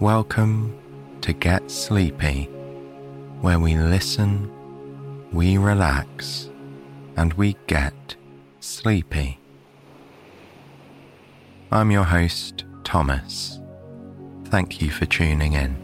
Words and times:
Welcome 0.00 0.78
to 1.22 1.32
Get 1.32 1.72
Sleepy, 1.72 2.44
where 3.40 3.58
we 3.58 3.74
listen, 3.74 4.48
we 5.32 5.58
relax, 5.58 6.48
and 7.16 7.32
we 7.32 7.56
get 7.66 8.14
sleepy. 8.60 9.40
I'm 11.72 11.90
your 11.90 12.04
host, 12.04 12.64
Thomas. 12.84 13.58
Thank 14.44 14.80
you 14.80 14.92
for 14.92 15.04
tuning 15.04 15.54
in. 15.54 15.76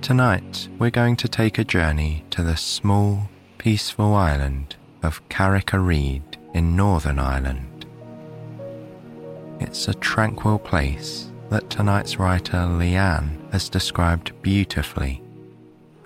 Tonight, 0.00 0.68
we're 0.80 0.90
going 0.90 1.14
to 1.14 1.28
take 1.28 1.56
a 1.56 1.64
journey 1.64 2.24
to 2.30 2.42
the 2.42 2.56
small, 2.56 3.30
peaceful 3.58 4.12
island 4.12 4.74
of 5.04 5.28
Carrick-a-Rede 5.28 6.36
in 6.52 6.74
Northern 6.74 7.20
Ireland. 7.20 7.86
It's 9.60 9.86
a 9.86 9.94
tranquil 9.94 10.58
place 10.58 11.31
that 11.52 11.68
tonight's 11.68 12.18
writer 12.18 12.56
LeeAnne 12.56 13.52
has 13.52 13.68
described 13.68 14.32
beautifully, 14.40 15.22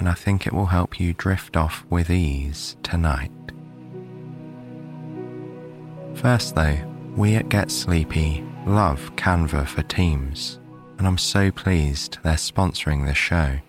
and 0.01 0.09
I 0.09 0.13
think 0.13 0.45
it 0.45 0.53
will 0.53 0.67
help 0.67 0.99
you 0.99 1.13
drift 1.13 1.57
off 1.57 1.87
with 1.89 2.11
ease 2.11 2.77
tonight. 2.83 3.31
First, 6.15 6.57
though, 6.57 6.77
we 7.15 7.37
at 7.37 7.49
Get 7.49 7.71
Sleepy 7.71 8.45
love 8.67 9.15
Canva 9.15 9.69
for 9.69 9.83
Teams, 9.85 10.59
and 10.99 11.07
I'm 11.07 11.19
so 11.19 11.53
pleased 11.53 12.19
they're 12.25 12.35
sponsoring 12.35 13.07
this 13.07 13.17
show. 13.17 13.61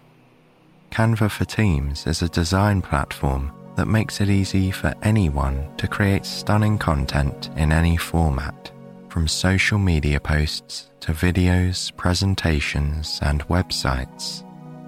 Canva 0.89 1.29
for 1.29 1.45
Teams 1.45 2.07
is 2.07 2.23
a 2.23 2.29
design 2.29 2.81
platform 2.81 3.51
that 3.75 3.87
makes 3.87 4.19
it 4.19 4.29
easy 4.29 4.71
for 4.71 4.95
anyone 5.03 5.69
to 5.77 5.87
create 5.87 6.25
stunning 6.25 6.79
content 6.79 7.51
in 7.55 7.71
any 7.71 7.97
format 7.97 8.71
from 9.17 9.27
social 9.27 9.79
media 9.79 10.19
posts 10.19 10.91
to 10.99 11.11
videos, 11.11 11.91
presentations, 11.97 13.17
and 13.23 13.41
websites. 13.47 14.43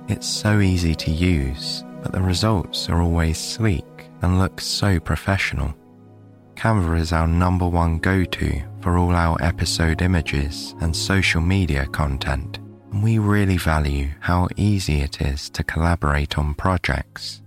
It's 0.08 0.28
so 0.28 0.60
easy 0.60 0.94
to 0.94 1.10
use, 1.10 1.84
but 2.04 2.12
the 2.12 2.22
results 2.22 2.90
are 2.90 3.02
always 3.02 3.40
sleek 3.40 3.88
and 4.22 4.38
look 4.38 4.62
so 4.62 5.00
professional. 5.00 5.74
Canva 6.54 7.00
is 7.00 7.12
our 7.12 7.26
number 7.26 7.68
one 7.68 7.98
go 7.98 8.24
to 8.24 8.62
for 8.82 9.00
all 9.00 9.16
our 9.16 9.36
episode 9.42 10.04
images 10.04 10.76
and 10.80 10.96
social 10.96 11.42
media 11.42 11.88
content, 11.88 12.60
and 12.92 13.02
we 13.02 13.18
really 13.18 13.58
value 13.58 14.10
how 14.20 14.48
easy 14.58 15.02
it 15.02 15.22
is 15.22 15.50
to 15.50 15.64
collaborate 15.64 16.38
on 16.38 16.54
projects. 16.54 17.42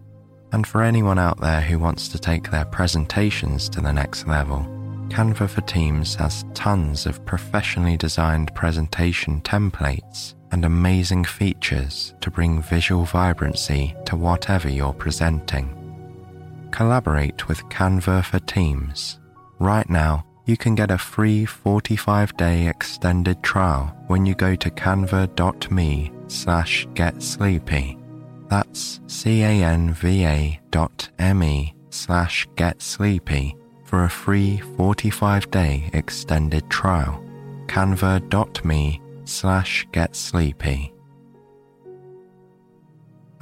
And 0.51 0.67
for 0.67 0.83
anyone 0.83 1.21
out 1.21 1.41
there 1.41 1.61
who 1.61 1.79
wants 1.79 2.09
to 2.09 2.19
take 2.19 2.51
their 2.51 2.65
presentations 2.65 3.69
to 3.69 3.81
the 3.81 3.93
next 3.93 4.27
level, 4.27 4.67
Canva 5.13 5.47
for 5.47 5.61
Teams 5.61 6.15
has 6.15 6.47
tons 6.55 7.05
of 7.05 7.23
professionally 7.27 7.99
designed 7.99 8.55
presentation 8.55 9.43
templates 9.43 10.33
and 10.53 10.65
amazing 10.65 11.23
features 11.27 12.15
to 12.23 12.31
bring 12.31 12.63
visual 12.63 13.05
vibrancy 13.05 13.95
to 14.07 14.17
whatever 14.17 14.71
you're 14.71 14.95
presenting. 14.95 15.69
Collaborate 16.71 17.47
with 17.47 17.63
Canva 17.65 18.25
for 18.25 18.39
Teams. 18.39 19.21
Right 19.59 19.89
now, 19.91 20.25
you 20.47 20.57
can 20.57 20.75
get 20.75 20.91
a 20.91 20.97
free 20.97 21.45
45 21.45 22.35
day 22.39 22.67
extended 22.67 23.43
trial 23.43 23.95
when 24.07 24.25
you 24.25 24.35
go 24.35 24.55
to 24.57 24.71
canva.me 24.71 26.11
slash 26.29 26.87
getsleepy. 26.95 27.99
That's 28.49 29.01
C-A-N-V-A 29.09 30.61
dot 30.71 31.11
M-E 31.19 31.75
slash 31.91 32.49
getsleepy 32.57 33.62
for 33.93 34.05
a 34.05 34.09
free 34.09 34.57
45 34.79 35.51
day 35.51 35.91
extended 35.93 36.71
trial. 36.71 37.23
canva.me 37.67 39.03
slash 39.27 39.87
get 39.93 40.17
sleepy. 40.17 40.95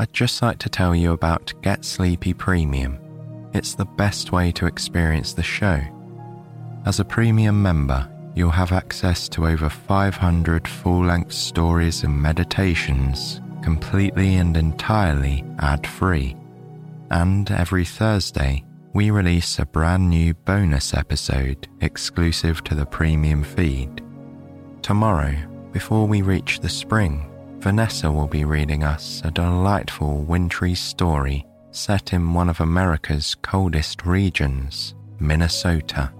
I'd 0.01 0.12
just 0.12 0.43
like 0.43 0.59
to 0.59 0.69
tell 0.69 0.93
you 0.93 1.12
about 1.12 1.55
Get 1.62 1.84
Sleepy 1.84 2.34
Premium. 2.34 2.99
It's 3.55 3.75
the 3.77 3.84
best 3.84 4.33
way 4.33 4.50
to 4.50 4.66
experience 4.66 5.34
the 5.34 5.43
show. 5.44 5.81
As 6.84 6.99
a 6.99 7.05
premium 7.05 7.62
member, 7.62 8.10
you'll 8.34 8.50
have 8.50 8.72
access 8.72 9.28
to 9.28 9.47
over 9.47 9.71
500 9.71 10.66
full 10.66 11.05
length 11.05 11.33
stories 11.33 12.03
and 12.03 12.21
meditations 12.21 13.41
completely 13.62 14.34
and 14.34 14.56
entirely 14.56 15.44
ad 15.60 15.87
free. 15.87 16.37
And 17.12 17.49
every 17.53 17.84
Thursday, 17.84 18.65
we 18.93 19.11
release 19.11 19.59
a 19.59 19.67
brand 19.67 20.11
new 20.11 20.34
bonus 20.34 20.95
episode 20.95 21.69
exclusive 21.81 22.65
to 22.65 22.75
the 22.75 22.87
premium 22.87 23.45
feed. 23.45 24.03
Tomorrow, 24.83 25.34
before 25.73 26.06
we 26.06 26.23
reach 26.23 26.61
the 26.61 26.69
spring, 26.69 27.31
Vanessa 27.61 28.11
will 28.11 28.27
be 28.27 28.45
reading 28.45 28.83
us 28.83 29.23
a 29.25 29.31
delightful 29.31 30.23
wintry 30.23 30.75
story 30.75 31.47
set 31.71 32.12
in 32.12 32.34
one 32.34 32.49
of 32.49 32.61
America's 32.61 33.37
coldest 33.43 34.05
regions, 34.05 34.95
Minnesota. 35.21 36.12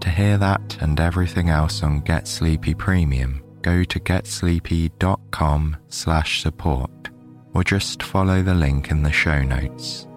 To 0.00 0.10
hear 0.10 0.38
that 0.38 0.78
and 0.80 1.00
everything 1.00 1.48
else 1.48 1.82
on 1.82 2.02
Get 2.02 2.28
Sleepy 2.28 2.74
Premium, 2.74 3.42
go 3.62 3.82
to 3.82 3.98
getsleepy.com 3.98 5.76
slash 5.88 6.42
support 6.42 6.90
or 7.54 7.64
just 7.64 8.02
follow 8.02 8.42
the 8.42 8.54
link 8.54 8.90
in 8.90 9.02
the 9.02 9.10
show 9.10 9.42
notes. 9.42 10.07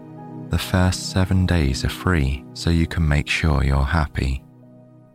The 0.51 0.59
first 0.59 1.11
seven 1.11 1.45
days 1.45 1.85
are 1.85 1.89
free, 1.89 2.43
so 2.53 2.69
you 2.71 2.85
can 2.85 3.07
make 3.07 3.29
sure 3.29 3.63
you're 3.63 3.85
happy. 3.85 4.43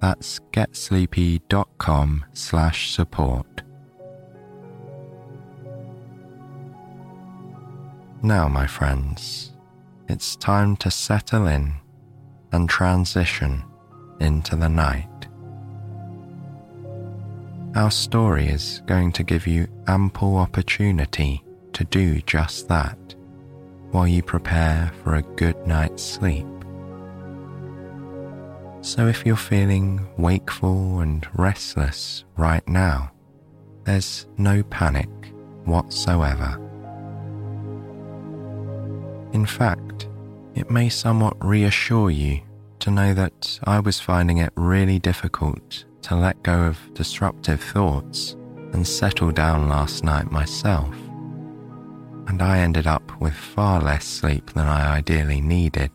That's 0.00 0.40
getsleepy.com 0.50 2.24
slash 2.32 2.90
support. 2.90 3.62
Now, 8.22 8.48
my 8.48 8.66
friends, 8.66 9.52
it's 10.08 10.36
time 10.36 10.74
to 10.78 10.90
settle 10.90 11.46
in 11.48 11.74
and 12.52 12.66
transition 12.66 13.62
into 14.20 14.56
the 14.56 14.70
night. 14.70 15.28
Our 17.74 17.90
story 17.90 18.46
is 18.46 18.80
going 18.86 19.12
to 19.12 19.22
give 19.22 19.46
you 19.46 19.68
ample 19.86 20.38
opportunity 20.38 21.44
to 21.74 21.84
do 21.84 22.22
just 22.22 22.68
that 22.68 23.15
while 23.96 24.06
you 24.06 24.22
prepare 24.22 24.92
for 25.02 25.14
a 25.14 25.22
good 25.22 25.56
night's 25.66 26.02
sleep. 26.02 26.46
So, 28.82 29.06
if 29.06 29.24
you're 29.24 29.36
feeling 29.36 30.06
wakeful 30.18 31.00
and 31.00 31.26
restless 31.32 32.26
right 32.36 32.66
now, 32.68 33.10
there's 33.84 34.26
no 34.36 34.62
panic 34.64 35.08
whatsoever. 35.64 36.60
In 39.32 39.46
fact, 39.46 40.08
it 40.54 40.70
may 40.70 40.90
somewhat 40.90 41.42
reassure 41.42 42.10
you 42.10 42.42
to 42.80 42.90
know 42.90 43.14
that 43.14 43.58
I 43.64 43.80
was 43.80 43.98
finding 43.98 44.38
it 44.38 44.52
really 44.56 44.98
difficult 44.98 45.86
to 46.02 46.16
let 46.16 46.42
go 46.42 46.64
of 46.64 46.78
disruptive 46.92 47.62
thoughts 47.62 48.36
and 48.74 48.86
settle 48.86 49.30
down 49.30 49.70
last 49.70 50.04
night 50.04 50.30
myself 50.30 50.94
and 52.26 52.42
I 52.42 52.58
ended 52.58 52.86
up 52.86 53.20
with 53.20 53.34
far 53.34 53.80
less 53.80 54.04
sleep 54.04 54.52
than 54.52 54.66
I 54.66 54.96
ideally 54.96 55.40
needed. 55.40 55.90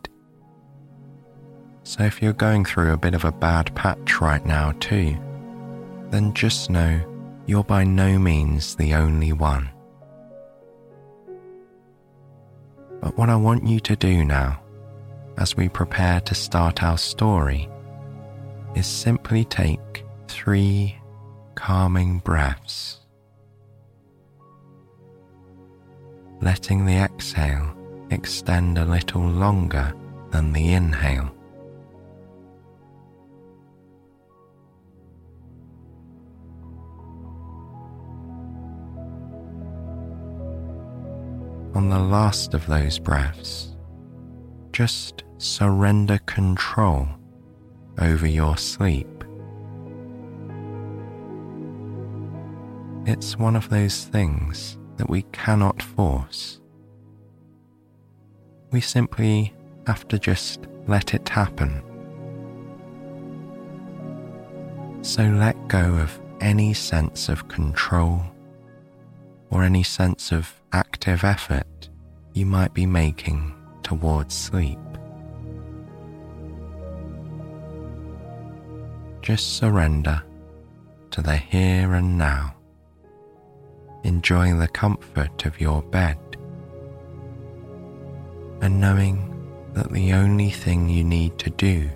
So 1.84 2.04
if 2.04 2.22
you're 2.22 2.32
going 2.32 2.64
through 2.64 2.92
a 2.92 2.96
bit 2.96 3.14
of 3.14 3.24
a 3.24 3.32
bad 3.32 3.74
patch 3.74 4.20
right 4.20 4.44
now 4.46 4.72
too, 4.80 5.16
then 6.10 6.32
just 6.32 6.70
know 6.70 7.00
you're 7.46 7.64
by 7.64 7.84
no 7.84 8.18
means 8.18 8.76
the 8.76 8.94
only 8.94 9.32
one. 9.32 9.68
But 13.00 13.18
what 13.18 13.28
I 13.28 13.36
want 13.36 13.66
you 13.66 13.80
to 13.80 13.96
do 13.96 14.24
now, 14.24 14.62
as 15.38 15.56
we 15.56 15.68
prepare 15.68 16.20
to 16.20 16.34
start 16.34 16.82
our 16.82 16.96
story, 16.96 17.68
is 18.74 18.86
simply 18.86 19.44
take 19.44 20.04
three 20.28 20.96
calming 21.56 22.20
breaths. 22.20 23.01
Letting 26.42 26.84
the 26.84 26.96
exhale 26.96 27.72
extend 28.10 28.76
a 28.76 28.84
little 28.84 29.22
longer 29.22 29.94
than 30.32 30.52
the 30.52 30.72
inhale. 30.72 31.30
On 41.74 41.88
the 41.88 41.98
last 41.98 42.54
of 42.54 42.66
those 42.66 42.98
breaths, 42.98 43.76
just 44.72 45.22
surrender 45.38 46.18
control 46.26 47.08
over 48.00 48.26
your 48.26 48.56
sleep. 48.56 49.06
It's 53.06 53.38
one 53.38 53.54
of 53.54 53.68
those 53.68 54.04
things 54.04 54.76
that 55.02 55.10
we 55.10 55.22
cannot 55.32 55.82
force. 55.82 56.60
We 58.70 58.80
simply 58.80 59.52
have 59.88 60.06
to 60.06 60.16
just 60.16 60.68
let 60.86 61.12
it 61.12 61.28
happen. 61.28 61.82
So 65.02 65.24
let 65.24 65.56
go 65.66 65.96
of 65.96 66.20
any 66.40 66.72
sense 66.72 67.28
of 67.28 67.48
control 67.48 68.22
or 69.50 69.64
any 69.64 69.82
sense 69.82 70.30
of 70.30 70.54
active 70.72 71.24
effort 71.24 71.88
you 72.32 72.46
might 72.46 72.72
be 72.72 72.86
making 72.86 73.52
towards 73.82 74.32
sleep. 74.32 74.78
Just 79.20 79.56
surrender 79.56 80.22
to 81.10 81.22
the 81.22 81.36
here 81.36 81.94
and 81.94 82.16
now, 82.16 82.54
enjoying 84.04 84.58
the 84.58 84.68
comfort 84.68 85.46
of 85.46 85.60
your 85.60 85.82
bed, 85.82 86.18
and 88.60 88.80
knowing 88.80 89.28
that 89.72 89.90
the 89.90 90.12
only 90.12 90.50
thing 90.50 90.88
you 90.88 91.04
need 91.04 91.38
to 91.38 91.50
do 91.50 91.88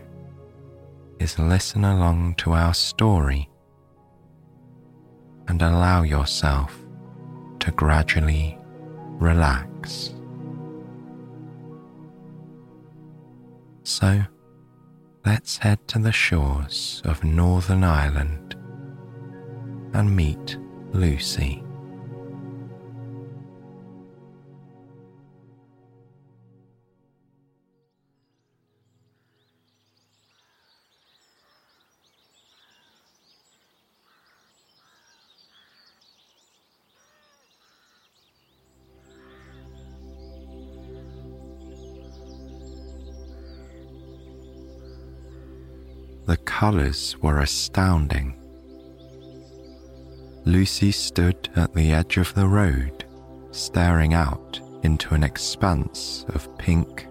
is 1.19 1.39
listen 1.39 1.85
along 1.85 2.35
to 2.37 2.53
our 2.53 2.75
story 2.75 3.49
and 5.49 5.63
allow 5.63 6.03
yourself 6.03 6.77
to 7.61 7.71
gradually 7.73 8.59
relax. 9.19 10.15
So, 13.85 14.23
let's 15.25 15.59
head 15.59 15.87
to 15.89 15.99
the 15.99 16.13
shores 16.13 17.01
of 17.05 17.23
Northern 17.23 17.85
Ireland 17.85 18.57
and 19.95 20.15
meet 20.15 20.59
Lucy. 20.93 21.66
The 46.27 46.37
colours 46.39 47.17
were 47.23 47.39
astounding. 47.39 48.35
Lucy 50.45 50.91
stood 50.91 51.49
at 51.55 51.73
the 51.73 51.93
edge 51.93 52.17
of 52.17 52.35
the 52.35 52.49
road, 52.49 53.05
staring 53.53 54.13
out 54.13 54.61
into 54.83 55.15
an 55.15 55.23
expanse 55.23 56.25
of 56.31 56.49
pink, 56.59 57.07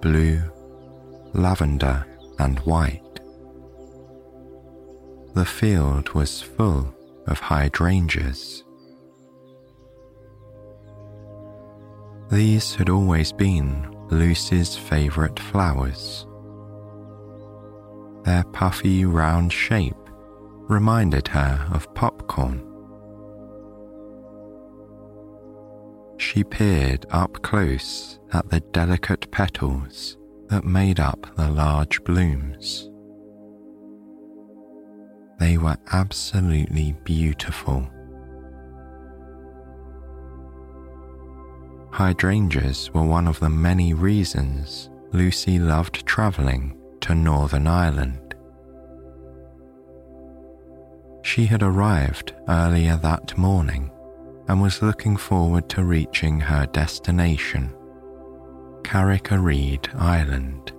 blue, 0.00 0.40
lavender, 1.32 2.06
and 2.38 2.60
white. 2.60 3.18
The 5.34 5.44
field 5.44 6.10
was 6.10 6.40
full 6.40 6.94
of 7.26 7.40
hydrangeas. 7.40 8.62
These 12.30 12.76
had 12.76 12.88
always 12.88 13.32
been 13.32 13.90
Lucy's 14.10 14.76
favourite 14.76 15.40
flowers. 15.40 16.26
Their 18.24 18.44
puffy 18.44 19.04
round 19.04 19.52
shape 19.52 19.94
reminded 20.66 21.28
her 21.28 21.68
of 21.72 21.92
popcorn. 21.94 22.62
She 26.16 26.42
peered 26.42 27.04
up 27.10 27.42
close 27.42 28.18
at 28.32 28.48
the 28.48 28.60
delicate 28.60 29.30
petals 29.30 30.16
that 30.48 30.64
made 30.64 31.00
up 31.00 31.26
the 31.36 31.50
large 31.50 32.02
blooms. 32.04 32.88
They 35.38 35.58
were 35.58 35.76
absolutely 35.92 36.96
beautiful. 37.04 37.86
Hydrangeas 41.90 42.90
were 42.94 43.04
one 43.04 43.28
of 43.28 43.38
the 43.40 43.50
many 43.50 43.92
reasons 43.92 44.88
Lucy 45.12 45.58
loved 45.58 46.06
travelling 46.06 46.80
to 47.04 47.14
Northern 47.14 47.66
Ireland. 47.66 48.34
She 51.22 51.44
had 51.44 51.62
arrived 51.62 52.32
earlier 52.48 52.96
that 52.96 53.36
morning 53.36 53.90
and 54.48 54.62
was 54.62 54.80
looking 54.80 55.18
forward 55.18 55.68
to 55.68 55.84
reaching 55.84 56.40
her 56.40 56.64
destination, 56.64 57.74
Carrick-a-Rede 58.84 59.90
Island. 59.94 60.72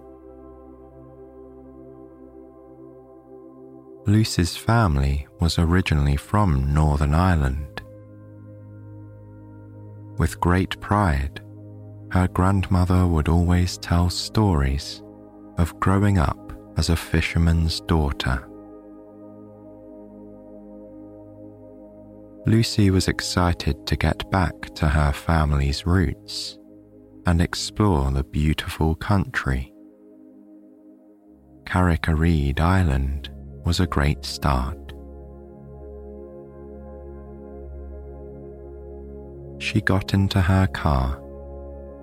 Lucy's 4.08 4.58
family 4.58 5.28
was 5.40 5.60
originally 5.60 6.18
from 6.18 6.74
Northern 6.74 7.14
Ireland. 7.14 7.84
With 10.18 10.40
great 10.40 10.80
pride, 10.82 11.40
her 12.14 12.28
grandmother 12.30 13.06
would 13.06 13.30
always 13.30 13.78
tell 13.78 14.10
stories 14.10 15.04
of 15.58 15.80
growing 15.80 16.18
up 16.18 16.54
as 16.78 16.90
a 16.90 16.96
fisherman's 16.96 17.82
daughter. 17.82 18.48
Lucy 22.46 22.92
was 22.92 23.08
excited 23.08 23.88
to 23.88 23.96
get 23.96 24.30
back 24.30 24.54
to 24.76 24.88
her 24.88 25.12
family's 25.12 25.86
roots 25.86 26.60
and 27.26 27.42
explore 27.42 28.12
the 28.12 28.24
beautiful 28.24 28.94
country. 28.96 29.74
Carrick-a-Rede 31.66 32.60
Island 32.60 33.32
was 33.66 33.80
a 33.80 33.88
great 33.88 34.24
start. 34.24 34.78
She 39.58 39.82
got 39.82 40.14
into 40.14 40.40
her 40.42 40.68
car 40.68 41.20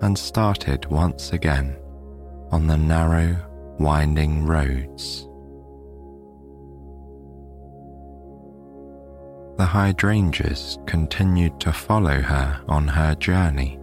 and 0.01 0.17
started 0.17 0.85
once 0.87 1.31
again 1.31 1.77
on 2.53 2.67
the 2.67 2.77
narrow, 2.77 3.35
winding 3.79 4.45
roads. 4.45 5.27
The 9.57 9.65
hydrangeas 9.65 10.77
continued 10.85 11.59
to 11.61 11.73
follow 11.73 12.21
her 12.21 12.61
on 12.67 12.87
her 12.87 13.15
journey. 13.15 13.79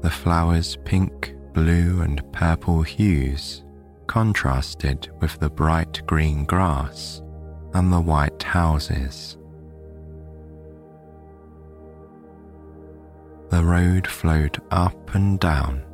The 0.00 0.10
flowers' 0.10 0.76
pink, 0.84 1.32
blue, 1.52 2.02
and 2.02 2.20
purple 2.32 2.82
hues 2.82 3.62
contrasted 4.08 5.10
with 5.20 5.38
the 5.38 5.50
bright 5.50 6.02
green 6.06 6.44
grass 6.44 7.22
and 7.72 7.92
the 7.92 8.00
white 8.00 8.42
houses. 8.42 9.38
The 13.50 13.62
road 13.62 14.08
flowed 14.08 14.60
up 14.72 15.14
and 15.14 15.38
down 15.38 15.84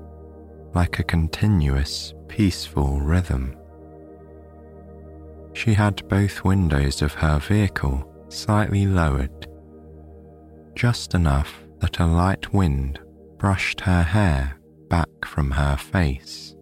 like 0.74 0.98
a 0.98 1.04
continuous, 1.04 2.14
peaceful 2.26 3.00
rhythm. 3.00 3.56
She 5.52 5.72
had 5.72 6.06
both 6.08 6.44
windows 6.44 7.00
of 7.00 7.14
her 7.14 7.38
vehicle 7.38 8.10
slightly 8.28 8.86
lowered, 8.86 9.46
just 10.74 11.14
enough 11.14 11.62
that 11.78 12.00
a 12.00 12.06
light 12.06 12.52
wind 12.52 12.98
brushed 13.38 13.80
her 13.82 14.02
hair 14.02 14.56
back 14.88 15.24
from 15.24 15.52
her 15.52 15.76
face. 15.76 16.56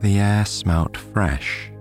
The 0.00 0.20
air 0.20 0.44
smelt 0.44 0.96
fresh. 0.96 1.72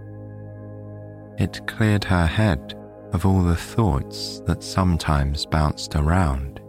It 1.38 1.62
cleared 1.68 2.06
her 2.06 2.26
head 2.26 2.74
of 3.14 3.26
all 3.26 3.44
the 3.44 3.56
thoughts 3.56 4.42
that 4.48 4.64
sometimes 4.64 5.46
bounced 5.46 5.96
around 5.96 6.62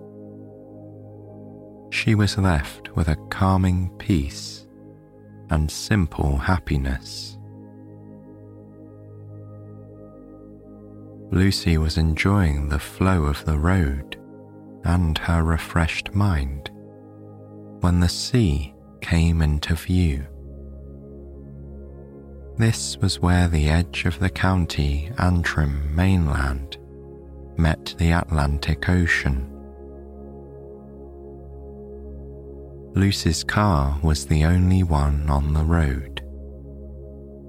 she 1.96 2.14
was 2.14 2.36
left 2.36 2.94
with 2.94 3.08
a 3.08 3.16
calming 3.30 3.88
peace 3.96 4.66
and 5.48 5.70
simple 5.70 6.36
happiness. 6.36 7.38
Lucy 11.30 11.78
was 11.78 11.96
enjoying 11.96 12.68
the 12.68 12.78
flow 12.78 13.24
of 13.24 13.42
the 13.46 13.58
road 13.58 14.20
and 14.84 15.16
her 15.16 15.42
refreshed 15.42 16.14
mind 16.14 16.70
when 17.80 17.98
the 17.98 18.08
sea 18.10 18.74
came 19.00 19.40
into 19.40 19.74
view. 19.74 20.22
This 22.58 22.98
was 22.98 23.22
where 23.22 23.48
the 23.48 23.70
edge 23.70 24.04
of 24.04 24.18
the 24.18 24.30
county 24.30 25.10
Antrim 25.18 25.94
mainland 25.96 26.76
met 27.56 27.94
the 27.96 28.10
Atlantic 28.10 28.86
Ocean. 28.90 29.55
Lucy's 32.96 33.44
car 33.44 33.98
was 34.02 34.24
the 34.24 34.46
only 34.46 34.82
one 34.82 35.28
on 35.28 35.52
the 35.52 35.62
road, 35.62 36.22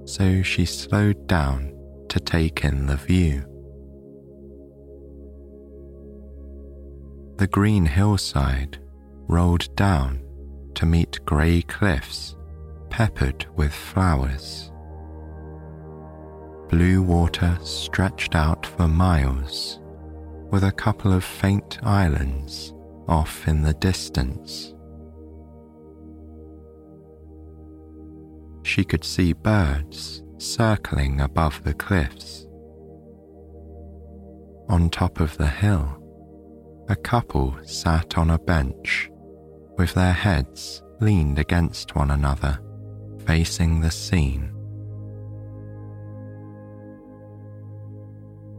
so 0.04 0.42
she 0.42 0.66
slowed 0.66 1.26
down 1.26 1.74
to 2.10 2.20
take 2.20 2.64
in 2.64 2.86
the 2.86 2.96
view. 2.96 3.40
The 7.38 7.46
green 7.46 7.86
hillside 7.86 8.78
rolled 9.26 9.74
down 9.74 10.20
to 10.74 10.84
meet 10.84 11.18
grey 11.24 11.62
cliffs 11.62 12.36
peppered 12.90 13.46
with 13.56 13.72
flowers. 13.72 14.70
blue 16.68 17.00
water 17.02 17.58
stretched 17.62 18.34
out 18.34 18.66
for 18.66 18.86
miles, 18.86 19.80
with 20.50 20.64
a 20.64 20.72
couple 20.72 21.10
of 21.10 21.24
faint 21.24 21.78
islands 21.82 22.74
off 23.08 23.48
in 23.48 23.62
the 23.62 23.72
distance. 23.72 24.74
She 28.62 28.84
could 28.84 29.04
see 29.04 29.32
birds 29.32 30.22
circling 30.38 31.20
above 31.20 31.62
the 31.64 31.74
cliffs. 31.74 32.46
On 34.68 34.90
top 34.90 35.20
of 35.20 35.36
the 35.36 35.48
hill, 35.48 35.94
a 36.88 36.96
couple 36.96 37.56
sat 37.64 38.16
on 38.16 38.30
a 38.30 38.38
bench 38.38 39.10
with 39.76 39.94
their 39.94 40.12
heads 40.12 40.82
leaned 41.00 41.38
against 41.38 41.94
one 41.94 42.10
another, 42.10 42.58
facing 43.24 43.80
the 43.80 43.90
scene. 43.90 44.52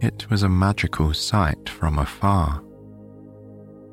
It 0.02 0.30
was 0.30 0.44
a 0.44 0.50
magical 0.50 1.14
sight 1.14 1.68
from 1.68 2.00
afar, 2.00 2.64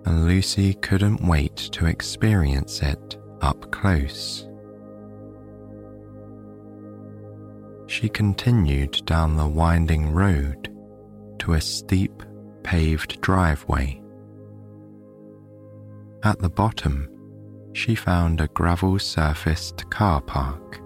and 0.04 0.26
Lucy 0.26 0.74
couldn't 0.74 1.26
wait 1.26 1.56
to 1.56 1.86
experience 1.86 2.80
it 2.80 3.16
up 3.40 3.72
close. 3.72 4.46
She 7.86 8.08
continued 8.08 9.02
down 9.06 9.36
the 9.36 9.46
winding 9.46 10.12
road 10.12 10.72
to 11.38 11.54
a 11.54 11.60
steep 11.60 12.22
paved 12.62 13.20
driveway. 13.20 14.02
At 16.24 16.40
the 16.40 16.50
bottom, 16.50 17.08
she 17.72 17.94
found 17.94 18.40
a 18.40 18.48
gravel 18.48 18.98
surfaced 18.98 19.88
car 19.90 20.20
park. 20.20 20.80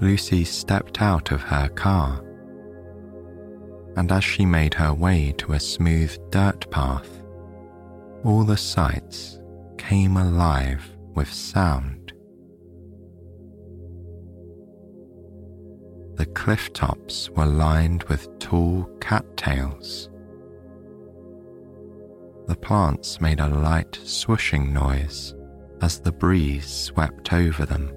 Lucy 0.00 0.44
stepped 0.44 1.00
out 1.00 1.32
of 1.32 1.42
her 1.42 1.68
car, 1.68 2.24
and 3.96 4.10
as 4.12 4.22
she 4.22 4.44
made 4.44 4.74
her 4.74 4.92
way 4.92 5.32
to 5.38 5.52
a 5.52 5.60
smooth 5.60 6.16
dirt 6.30 6.70
path, 6.70 7.22
all 8.24 8.44
the 8.44 8.56
sights 8.56 9.40
came 9.78 10.16
alive 10.16 10.88
with 11.14 11.32
sound. 11.32 12.01
The 16.22 16.26
cliff 16.26 16.72
tops 16.72 17.28
were 17.30 17.46
lined 17.46 18.04
with 18.04 18.28
tall 18.38 18.84
cattails. 19.00 20.08
The 22.46 22.54
plants 22.54 23.20
made 23.20 23.40
a 23.40 23.48
light 23.48 23.98
swooshing 24.04 24.70
noise 24.70 25.34
as 25.80 25.98
the 25.98 26.12
breeze 26.12 26.68
swept 26.68 27.32
over 27.32 27.66
them. 27.66 27.88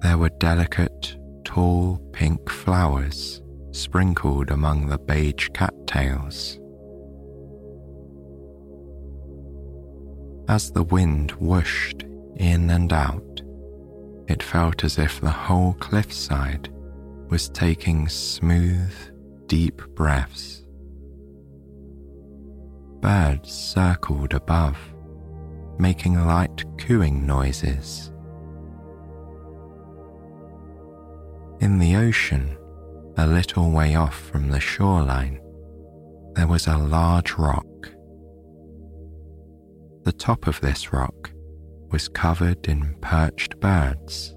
There 0.00 0.16
were 0.16 0.30
delicate, 0.38 1.18
tall 1.44 1.98
pink 2.14 2.48
flowers 2.48 3.42
sprinkled 3.72 4.50
among 4.50 4.86
the 4.86 4.98
beige 4.98 5.50
cattails. 5.50 6.58
As 10.48 10.72
the 10.72 10.84
wind 10.84 11.32
whooshed 11.32 12.06
in 12.36 12.70
and 12.70 12.90
out, 12.90 13.35
it 14.28 14.42
felt 14.42 14.84
as 14.84 14.98
if 14.98 15.20
the 15.20 15.30
whole 15.30 15.74
cliffside 15.74 16.68
was 17.28 17.48
taking 17.48 18.08
smooth, 18.08 18.92
deep 19.46 19.82
breaths. 19.94 20.64
Birds 23.00 23.52
circled 23.52 24.34
above, 24.34 24.78
making 25.78 26.26
light 26.26 26.64
cooing 26.78 27.26
noises 27.26 28.10
In 31.60 31.78
the 31.78 31.96
ocean, 31.96 32.56
a 33.16 33.26
little 33.26 33.70
way 33.70 33.94
off 33.94 34.14
from 34.14 34.50
the 34.50 34.60
shoreline, 34.60 35.40
there 36.34 36.46
was 36.46 36.66
a 36.66 36.76
large 36.76 37.32
rock. 37.32 37.66
The 40.04 40.12
top 40.12 40.46
of 40.46 40.60
this 40.60 40.92
rock 40.92 41.30
was 41.90 42.08
covered 42.08 42.68
in 42.68 42.94
perched 43.00 43.58
birds, 43.60 44.34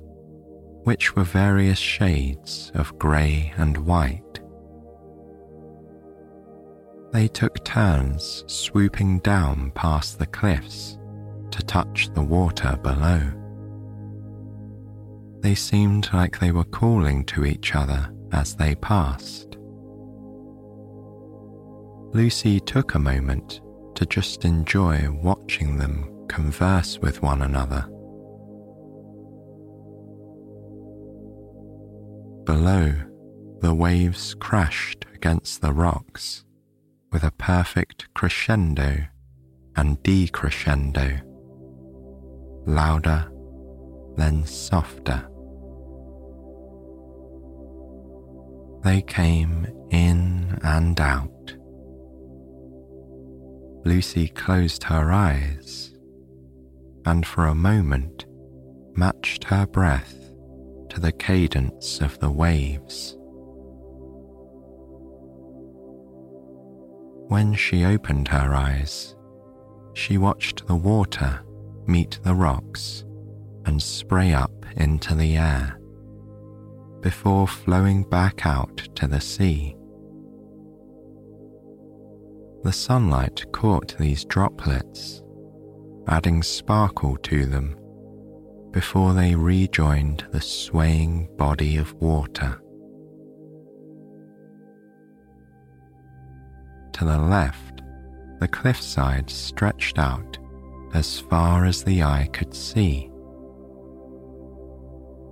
which 0.84 1.16
were 1.16 1.24
various 1.24 1.80
shades 1.80 2.72
of 2.76 2.98
grey 3.00 3.54
and 3.58 3.78
white. 3.78 4.40
They 7.12 7.28
took 7.28 7.64
turns 7.66 8.44
swooping 8.48 9.20
down 9.20 9.72
past 9.72 10.20
the 10.20 10.28
cliffs 10.28 10.98
to 11.52 11.64
touch 11.64 12.10
the 12.14 12.22
water 12.22 12.78
below. 12.84 13.22
They 15.42 15.56
seemed 15.56 16.10
like 16.14 16.40
they 16.40 16.52
were 16.52 16.66
calling 16.66 17.26
to 17.26 17.46
each 17.46 17.74
other 17.74 18.14
as 18.32 18.56
they 18.56 18.76
passed. 18.76 19.58
Lucy 22.14 22.60
took 22.60 22.96
a 22.96 23.00
moment 23.00 23.62
to 23.96 24.06
just 24.06 24.46
enjoy 24.46 25.10
watching 25.22 25.78
them 25.78 26.19
converse 26.30 27.00
with 27.00 27.22
one 27.22 27.42
another. 27.42 27.82
Below, 32.46 32.94
the 33.60 33.74
waves 33.74 34.36
crashed 34.36 35.06
against 35.14 35.62
the 35.62 35.74
rocks 35.74 36.46
with 37.12 37.24
a 37.24 37.32
perfect 37.32 38.08
crescendo 38.14 39.06
and 39.76 40.02
decrescendo, 40.04 41.22
louder, 42.66 43.30
then 44.16 44.46
softer. 44.46 45.28
They 48.84 49.02
came 49.02 49.68
in 49.90 50.58
and 50.64 51.00
out. 51.02 51.56
Lucy 53.84 54.28
closed 54.30 54.84
her 54.84 55.12
eyes 55.12 55.89
and 57.10 57.26
for 57.26 57.48
a 57.48 57.56
moment 57.56 58.28
matched 58.94 59.44
her 59.44 59.66
breath 59.66 60.14
to 60.90 61.00
the 61.00 61.12
cadence 61.12 62.02
of 62.02 62.20
the 62.20 62.30
waves. 62.30 63.16
When 67.28 67.56
she 67.56 67.84
opened 67.84 68.28
her 68.28 68.54
eyes, 68.54 69.16
she 69.94 70.20
watched 70.20 70.68
the 70.68 70.76
water 70.76 71.42
meet 71.88 72.20
the 72.24 72.36
rocks 72.36 73.04
and 73.66 73.82
spray 73.82 74.32
up 74.32 74.54
into 74.76 75.16
the 75.16 75.36
air 75.36 75.80
before 77.02 77.48
flowing 77.48 78.04
back 78.04 78.46
out 78.46 78.78
to 78.96 79.08
the 79.08 79.22
sea. 79.22 79.76
The 82.64 82.74
sunlight 82.74 83.46
caught 83.52 83.98
these 83.98 84.26
droplets, 84.26 85.24
adding 86.10 86.42
sparkle 86.42 87.16
to 87.18 87.46
them 87.46 87.76
before 88.72 89.14
they 89.14 89.36
rejoined 89.36 90.26
the 90.32 90.42
swaying 90.42 91.30
body 91.38 91.78
of 91.78 91.94
water. 91.94 92.60
To 96.94 97.06
the 97.06 97.18
left, 97.18 97.82
the 98.40 98.48
cliffside 98.48 99.30
stretched 99.30 100.00
out 100.00 100.38
as 100.94 101.20
far 101.20 101.66
as 101.66 101.84
the 101.84 102.04
eye 102.04 102.28
could 102.34 102.54
see. 102.54 103.10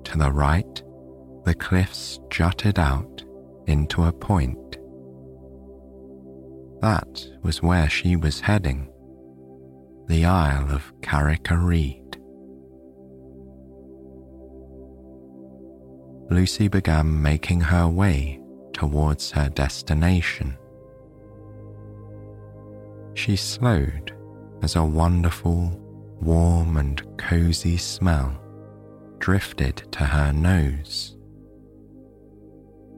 To 0.06 0.18
the 0.18 0.32
right, 0.32 0.84
the 1.44 1.56
cliffs 1.56 2.20
jutted 2.30 2.80
out 2.80 3.24
into 3.66 4.04
a 4.04 4.12
point. 4.12 4.78
That 6.82 7.28
was 7.42 7.64
where 7.64 7.90
she 7.90 8.16
was 8.16 8.40
heading, 8.40 8.90
the 10.08 10.26
Isle 10.26 10.72
of 10.72 10.94
Carrick-a-Rede. 11.02 12.18
Lucy 16.30 16.68
began 16.68 17.22
making 17.22 17.62
her 17.62 17.88
way 17.88 18.42
towards 18.74 19.32
her 19.32 19.50
destination. 19.50 20.58
She 23.14 23.36
slowed 23.36 24.14
as 24.62 24.76
a 24.76 24.84
wonderful, 24.84 25.80
warm, 26.22 26.78
and 26.78 27.02
cozy 27.18 27.78
smell 27.78 28.40
drifted 29.20 29.78
to 29.92 30.04
her 30.06 30.32
nose 30.34 31.18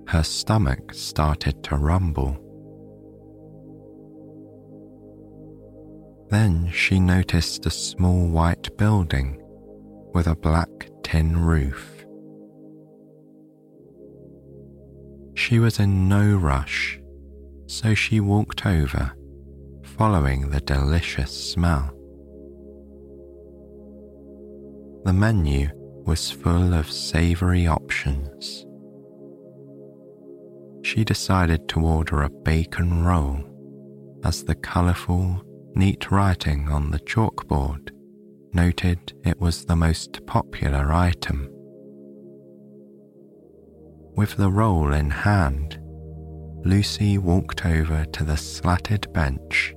her 0.09 0.23
stomach 0.23 0.91
started 0.91 1.63
to 1.63 1.75
rumble. 1.75 2.35
Then 6.29 6.69
she 6.71 6.99
noticed 6.99 7.65
a 7.65 7.71
small 7.71 8.27
white 8.27 8.77
building 8.77 9.41
with 10.13 10.27
a 10.27 10.35
black 10.35 10.69
tin 11.03 11.37
roof. 11.37 12.05
She 15.35 15.57
was 15.57 15.79
in 15.79 16.07
no 16.07 16.35
rush, 16.35 16.99
so 17.65 17.95
she 17.95 18.19
walked 18.19 18.65
over, 18.65 19.11
following 19.83 20.49
the 20.49 20.61
delicious 20.61 21.51
smell. 21.51 21.95
The 25.05 25.13
menu 25.13 25.69
was 26.05 26.29
full 26.29 26.73
of 26.73 26.91
savoury 26.91 27.65
options. 27.65 28.65
She 30.83 31.03
decided 31.03 31.67
to 31.69 31.79
order 31.81 32.21
a 32.21 32.29
bacon 32.29 33.03
roll 33.03 33.39
as 34.23 34.43
the 34.43 34.55
colourful, 34.55 35.43
neat 35.79 36.11
writing 36.11 36.67
on 36.67 36.91
the 36.91 36.99
chalkboard 36.99 37.89
noted 38.53 39.13
it 39.23 39.39
was 39.39 39.63
the 39.63 39.75
most 39.77 40.25
popular 40.25 40.91
item. 40.91 41.49
With 44.13 44.35
the 44.35 44.51
roll 44.51 44.91
in 44.91 45.09
hand, 45.09 45.79
Lucy 46.65 47.17
walked 47.17 47.65
over 47.65 48.03
to 48.03 48.23
the 48.25 48.35
slatted 48.35 49.07
bench 49.13 49.73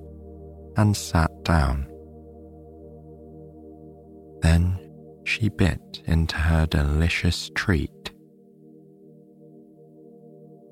and 0.77 0.97
sat 0.97 1.31
down. 1.45 1.87
Then 4.41 4.81
she 5.23 5.51
bit 5.51 6.03
into 6.07 6.37
her 6.37 6.67
delicious 6.67 7.49
treat. 7.55 8.11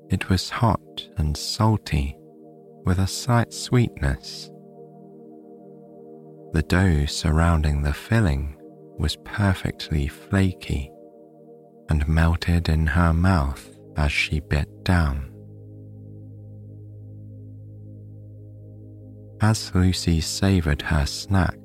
It 0.09 0.27
was 0.29 0.49
hot 0.49 1.07
and 1.15 1.37
salty 1.37 2.17
with 2.83 2.99
a 2.99 3.07
slight 3.07 3.53
sweetness. 3.53 4.51
The 6.53 6.63
dough 6.63 7.05
surrounding 7.05 7.81
the 7.81 7.93
filling 7.93 8.57
was 8.97 9.15
perfectly 9.23 10.07
flaky 10.07 10.91
and 11.89 12.05
melted 12.07 12.67
in 12.67 12.87
her 12.87 13.13
mouth 13.13 13.69
as 13.95 14.11
she 14.11 14.41
bit 14.41 14.67
down. 14.83 15.31
As 19.41 19.73
Lucy 19.73 20.19
savoured 20.19 20.81
her 20.81 21.05
snack, 21.05 21.57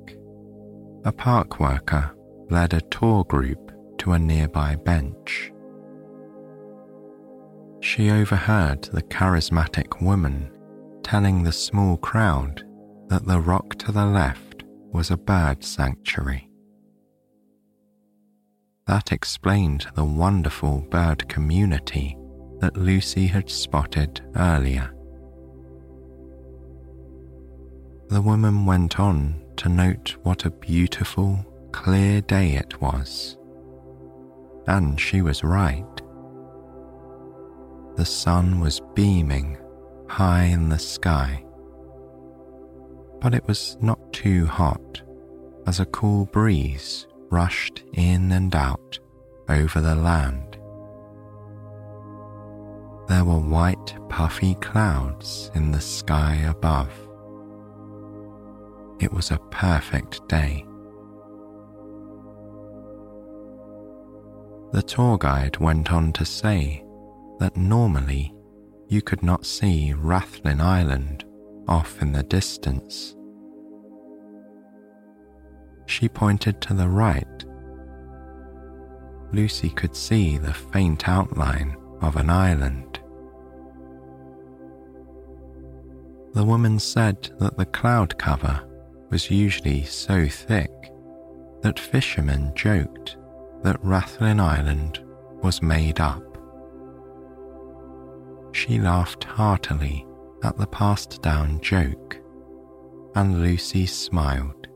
a 1.03 1.11
park 1.11 1.59
worker 1.59 2.15
led 2.49 2.73
a 2.73 2.81
tour 2.81 3.25
group 3.25 3.71
to 3.99 4.13
a 4.13 4.19
nearby 4.19 4.75
bench. 4.77 5.51
She 7.81 8.09
overheard 8.09 8.83
the 8.83 9.03
charismatic 9.03 10.01
woman 10.01 10.49
telling 11.03 11.43
the 11.43 11.51
small 11.51 11.97
crowd 11.97 12.63
that 13.09 13.25
the 13.25 13.39
rock 13.39 13.75
to 13.79 13.91
the 13.91 14.05
left 14.05 14.46
was 14.91 15.11
a 15.11 15.17
bird 15.17 15.63
sanctuary. 15.63 16.49
That 18.87 19.11
explained 19.11 19.87
the 19.95 20.05
wonderful 20.05 20.79
bird 20.89 21.27
community 21.27 22.17
that 22.59 22.77
Lucy 22.77 23.27
had 23.27 23.49
spotted 23.49 24.21
earlier. 24.35 24.93
The 28.09 28.21
woman 28.21 28.65
went 28.65 28.99
on 28.99 29.43
to 29.57 29.69
note 29.69 30.15
what 30.23 30.45
a 30.45 30.51
beautiful, 30.51 31.45
clear 31.73 32.21
day 32.21 32.53
it 32.53 32.79
was. 32.79 33.37
And 34.67 34.99
she 34.99 35.21
was 35.21 35.43
right. 35.43 35.85
The 37.97 38.05
sun 38.05 38.59
was 38.61 38.81
beaming 38.93 39.57
high 40.07 40.43
in 40.43 40.69
the 40.69 40.79
sky, 40.79 41.43
but 43.19 43.33
it 43.33 43.45
was 43.47 43.77
not 43.81 44.13
too 44.13 44.45
hot 44.45 45.01
as 45.65 45.79
a 45.79 45.85
cool 45.85 46.25
breeze 46.27 47.07
rushed 47.29 47.83
in 47.93 48.31
and 48.31 48.55
out 48.55 48.99
over 49.49 49.81
the 49.81 49.95
land. 49.95 50.57
There 53.07 53.23
were 53.23 53.39
white, 53.39 53.95
puffy 54.09 54.55
clouds 54.55 55.51
in 55.55 55.71
the 55.71 55.81
sky 55.81 56.35
above. 56.47 56.91
It 58.99 59.13
was 59.13 59.31
a 59.31 59.39
perfect 59.51 60.27
day. 60.27 60.65
The 64.73 64.81
tour 64.81 65.17
guide 65.17 65.57
went 65.57 65.91
on 65.93 66.11
to 66.13 66.25
say 66.25 66.83
that 67.39 67.55
normally 67.55 68.33
you 68.87 69.01
could 69.01 69.23
not 69.23 69.45
see 69.45 69.93
Rathlin 69.95 70.59
Island 70.59 71.23
off 71.67 72.01
in 72.01 72.11
the 72.11 72.23
distance. 72.23 73.15
She 75.85 76.09
pointed 76.09 76.61
to 76.61 76.73
the 76.73 76.87
right. 76.87 77.45
Lucy 79.33 79.69
could 79.69 79.95
see 79.95 80.37
the 80.37 80.53
faint 80.53 81.07
outline 81.07 81.75
of 82.01 82.15
an 82.15 82.29
island. 82.29 82.99
The 86.33 86.43
woman 86.43 86.79
said 86.79 87.31
that 87.39 87.57
the 87.57 87.65
cloud 87.65 88.17
cover 88.17 88.63
was 89.09 89.31
usually 89.31 89.83
so 89.83 90.27
thick 90.27 90.71
that 91.61 91.79
fishermen 91.79 92.51
joked 92.55 93.17
that 93.63 93.81
Rathlin 93.83 94.39
Island 94.39 95.03
was 95.41 95.61
made 95.61 95.99
up. 95.99 96.23
She 98.53 98.79
laughed 98.79 99.23
heartily 99.23 100.06
at 100.43 100.57
the 100.57 100.67
passed 100.67 101.21
down 101.21 101.59
joke, 101.61 102.17
and 103.15 103.41
Lucy 103.41 103.85
smiled. 103.85 104.67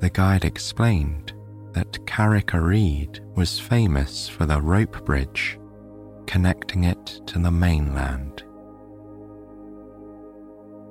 The 0.00 0.10
guide 0.10 0.44
explained 0.44 1.32
that 1.72 2.06
Carrick-a-Rede 2.06 3.20
was 3.34 3.58
famous 3.58 4.28
for 4.28 4.46
the 4.46 4.60
rope 4.60 5.04
bridge 5.04 5.58
connecting 6.26 6.84
it 6.84 7.20
to 7.26 7.38
the 7.38 7.50
mainland. 7.50 8.42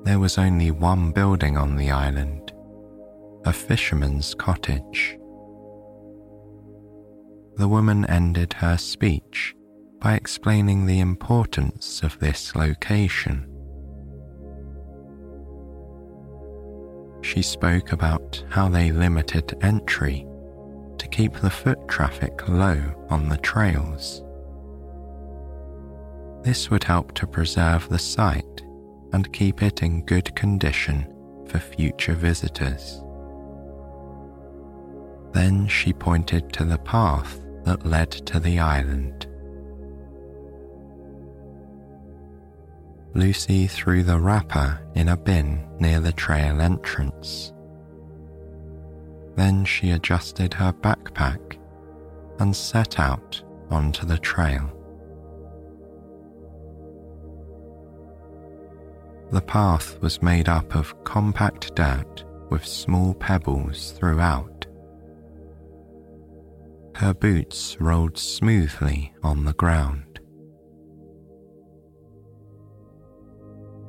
There 0.04 0.20
was 0.20 0.38
only 0.38 0.72
one 0.72 1.12
building 1.12 1.58
on 1.58 1.76
the 1.76 1.92
island, 1.92 2.52
a 3.46 3.54
fisherman's 3.54 4.34
cottage. 4.36 5.18
The 7.56 7.68
woman 7.68 8.06
ended 8.06 8.54
her 8.54 8.78
speech 8.78 9.56
by 10.04 10.16
explaining 10.16 10.86
the 10.86 11.00
importance 11.00 12.04
of 12.04 12.20
this 12.20 12.58
location. 12.58 13.48
She 17.22 17.42
spoke 17.42 17.94
about 17.94 18.44
how 18.50 18.68
they 18.68 18.92
limited 18.92 19.58
entry 19.62 20.28
to 20.98 21.08
keep 21.08 21.36
the 21.36 21.50
foot 21.50 21.88
traffic 21.88 22.50
low 22.50 22.82
on 23.10 23.30
the 23.30 23.38
trails. 23.38 24.22
This 26.44 26.70
would 26.70 26.84
help 26.84 27.14
to 27.14 27.26
preserve 27.26 27.88
the 27.88 27.98
site 27.98 28.62
and 29.14 29.32
keep 29.32 29.64
it 29.64 29.84
in 29.84 30.04
good 30.04 30.36
condition 30.36 31.08
for 31.48 31.60
future 31.60 32.14
visitors. 32.14 33.02
Then 35.32 35.66
she 35.66 35.94
pointed 35.94 36.52
to 36.54 36.66
the 36.66 36.80
path 36.80 37.40
that 37.64 37.86
led 37.86 38.12
to 38.12 38.42
the 38.42 38.60
island. 38.60 39.28
Lucy 43.16 43.68
threw 43.68 44.02
the 44.02 44.20
wrapper 44.20 44.80
in 44.96 45.10
a 45.10 45.18
bin 45.18 45.64
near 45.80 46.00
the 46.00 46.12
trail 46.12 46.60
entrance. 46.60 47.54
Then 49.36 49.66
she 49.66 49.92
adjusted 49.92 50.54
her 50.56 50.74
backpack 50.74 51.58
and 52.40 52.56
set 52.56 53.00
out 53.00 53.42
onto 53.70 54.06
the 54.06 54.18
trail. 54.18 54.70
The 59.32 59.42
path 59.42 60.00
was 60.02 60.22
made 60.22 60.50
up 60.50 60.76
of 60.76 61.04
compact 61.04 61.76
dirt 61.76 62.24
with 62.50 62.66
small 62.66 63.14
pebbles 63.14 63.92
throughout. 63.92 64.66
Her 66.96 67.14
boots 67.14 67.78
rolled 67.80 68.18
smoothly 68.18 69.14
on 69.24 69.46
the 69.46 69.54
ground. 69.54 70.03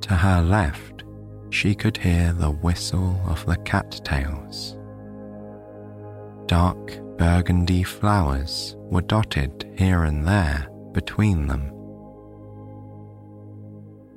To 0.04 0.14
her 0.14 0.42
left, 0.42 1.04
she 1.50 1.74
could 1.74 1.96
hear 1.96 2.32
the 2.32 2.50
whistle 2.50 3.20
of 3.26 3.44
the 3.46 3.56
cattails. 3.58 4.76
Dark 6.46 7.00
burgundy 7.16 7.82
flowers 7.82 8.76
were 8.78 9.00
dotted 9.02 9.72
here 9.76 10.04
and 10.04 10.26
there 10.26 10.68
between 10.92 11.46
them 11.46 11.74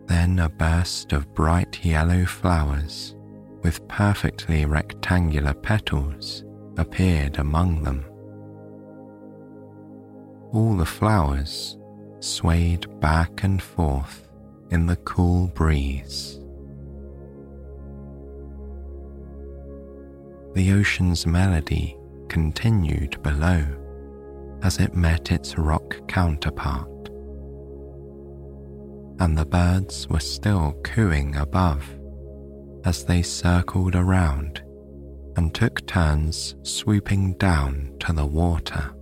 then 0.08 0.40
a 0.40 0.50
burst 0.50 1.14
of 1.14 1.34
bright 1.34 1.86
yellow 1.86 2.26
flowers 2.26 3.16
with 3.62 3.86
perfectly 3.88 4.66
rectangular 4.66 5.54
petals 5.54 6.44
appeared 6.78 7.38
among 7.38 7.84
them. 7.84 8.06
All 10.54 10.76
the 10.76 10.86
flowers 10.86 11.78
swayed 12.20 13.00
back 13.00 13.44
and 13.44 13.62
forth 13.62 14.27
in 14.70 14.86
the 14.86 14.96
cool 14.98 15.48
breeze. 15.48 16.40
The 20.54 20.74
ocean's 20.74 21.26
melody 21.28 21.98
continued 22.30 23.22
below 23.22 23.66
as 24.64 24.80
it 24.80 24.96
met 24.96 25.32
its 25.32 25.58
rock 25.58 26.08
counterpart 26.08 26.98
and 29.20 29.38
the 29.38 29.46
birds 29.46 30.08
were 30.10 30.20
still 30.20 30.74
cooing 30.84 31.36
above 31.36 31.84
as 32.86 33.04
they 33.04 33.22
circled 33.22 33.96
around 33.96 34.64
and 35.36 35.54
took 35.54 35.86
turns 35.88 36.56
swooping 36.64 37.34
down 37.34 37.94
to 38.00 38.14
the 38.14 38.26
water. 38.26 38.94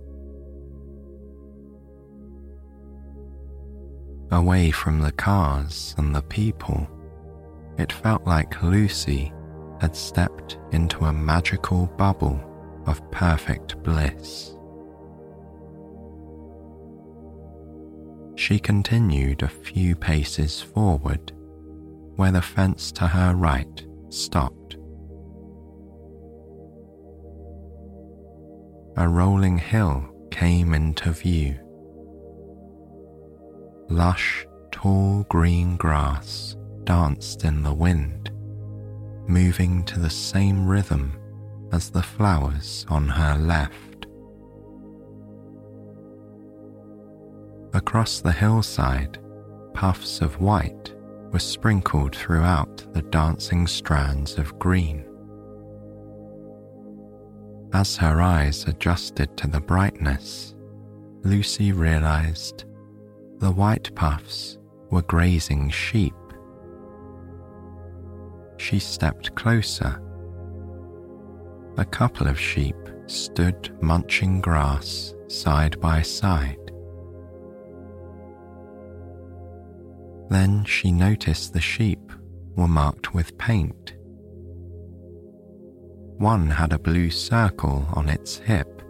Away 4.32 4.72
from 4.72 5.00
the 5.00 5.12
cars 5.12 5.94
and 5.98 6.14
the 6.14 6.22
people, 6.22 6.88
it 7.78 7.92
felt 7.92 8.26
like 8.26 8.62
Lucy 8.62 9.32
had 9.80 9.94
stepped 9.94 10.58
into 10.72 11.04
a 11.04 11.12
magical 11.12 11.86
bubble 11.96 12.40
of 12.86 13.08
perfect 13.10 13.80
bliss. 13.82 14.52
She 18.34 18.58
continued 18.58 19.42
a 19.42 19.48
few 19.48 19.94
paces 19.94 20.60
forward, 20.60 21.32
where 22.16 22.32
the 22.32 22.42
fence 22.42 22.90
to 22.92 23.06
her 23.06 23.34
right 23.34 23.86
stopped. 24.08 24.76
A 28.96 29.08
rolling 29.08 29.58
hill 29.58 30.08
came 30.30 30.74
into 30.74 31.12
view. 31.12 31.58
Lush, 33.88 34.46
tall 34.72 35.24
green 35.28 35.76
grass 35.76 36.56
danced 36.84 37.44
in 37.44 37.62
the 37.62 37.72
wind, 37.72 38.30
moving 39.28 39.84
to 39.84 40.00
the 40.00 40.10
same 40.10 40.66
rhythm 40.66 41.12
as 41.72 41.90
the 41.90 42.02
flowers 42.02 42.84
on 42.88 43.08
her 43.08 43.36
left. 43.38 44.06
Across 47.74 48.22
the 48.22 48.32
hillside, 48.32 49.18
puffs 49.74 50.20
of 50.20 50.40
white 50.40 50.94
were 51.32 51.38
sprinkled 51.38 52.16
throughout 52.16 52.84
the 52.92 53.02
dancing 53.02 53.66
strands 53.66 54.38
of 54.38 54.58
green. 54.58 55.04
As 57.72 57.96
her 57.96 58.22
eyes 58.22 58.64
adjusted 58.64 59.36
to 59.36 59.46
the 59.46 59.60
brightness, 59.60 60.54
Lucy 61.22 61.72
realized 61.72 62.64
the 63.38 63.50
white 63.50 63.94
puffs 63.94 64.58
were 64.90 65.02
grazing 65.02 65.68
sheep. 65.70 66.14
She 68.56 68.78
stepped 68.78 69.34
closer. 69.34 70.00
A 71.76 71.84
couple 71.84 72.26
of 72.26 72.40
sheep 72.40 72.76
stood 73.06 73.76
munching 73.82 74.40
grass 74.40 75.14
side 75.28 75.78
by 75.80 76.02
side. 76.02 76.56
Then 80.30 80.64
she 80.64 80.90
noticed 80.90 81.52
the 81.52 81.60
sheep 81.60 82.00
were 82.56 82.66
marked 82.66 83.12
with 83.14 83.36
paint. 83.36 83.94
One 86.18 86.48
had 86.48 86.72
a 86.72 86.78
blue 86.78 87.10
circle 87.10 87.86
on 87.92 88.08
its 88.08 88.38
hip, 88.38 88.82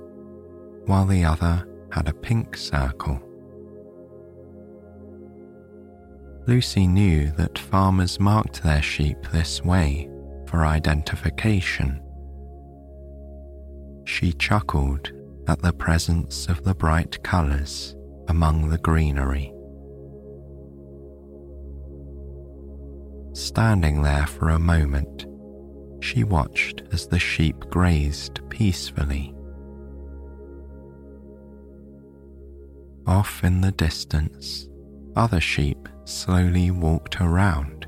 while 0.86 1.04
the 1.04 1.24
other 1.24 1.66
had 1.90 2.08
a 2.08 2.14
pink 2.14 2.56
circle. 2.56 3.20
Lucy 6.46 6.86
knew 6.86 7.32
that 7.32 7.58
farmers 7.58 8.20
marked 8.20 8.62
their 8.62 8.80
sheep 8.80 9.18
this 9.32 9.64
way 9.64 10.08
for 10.46 10.64
identification. 10.64 12.00
She 14.04 14.32
chuckled 14.32 15.10
at 15.48 15.60
the 15.60 15.72
presence 15.72 16.46
of 16.48 16.62
the 16.62 16.74
bright 16.74 17.20
colours 17.24 17.96
among 18.28 18.68
the 18.68 18.78
greenery. 18.78 19.52
Standing 23.32 24.02
there 24.02 24.26
for 24.26 24.50
a 24.50 24.58
moment, 24.58 25.26
she 26.00 26.22
watched 26.22 26.82
as 26.92 27.08
the 27.08 27.18
sheep 27.18 27.58
grazed 27.70 28.40
peacefully. 28.50 29.34
Off 33.04 33.42
in 33.42 33.62
the 33.62 33.72
distance, 33.72 34.68
other 35.16 35.40
sheep 35.40 35.88
slowly 36.06 36.70
walked 36.70 37.20
around, 37.20 37.86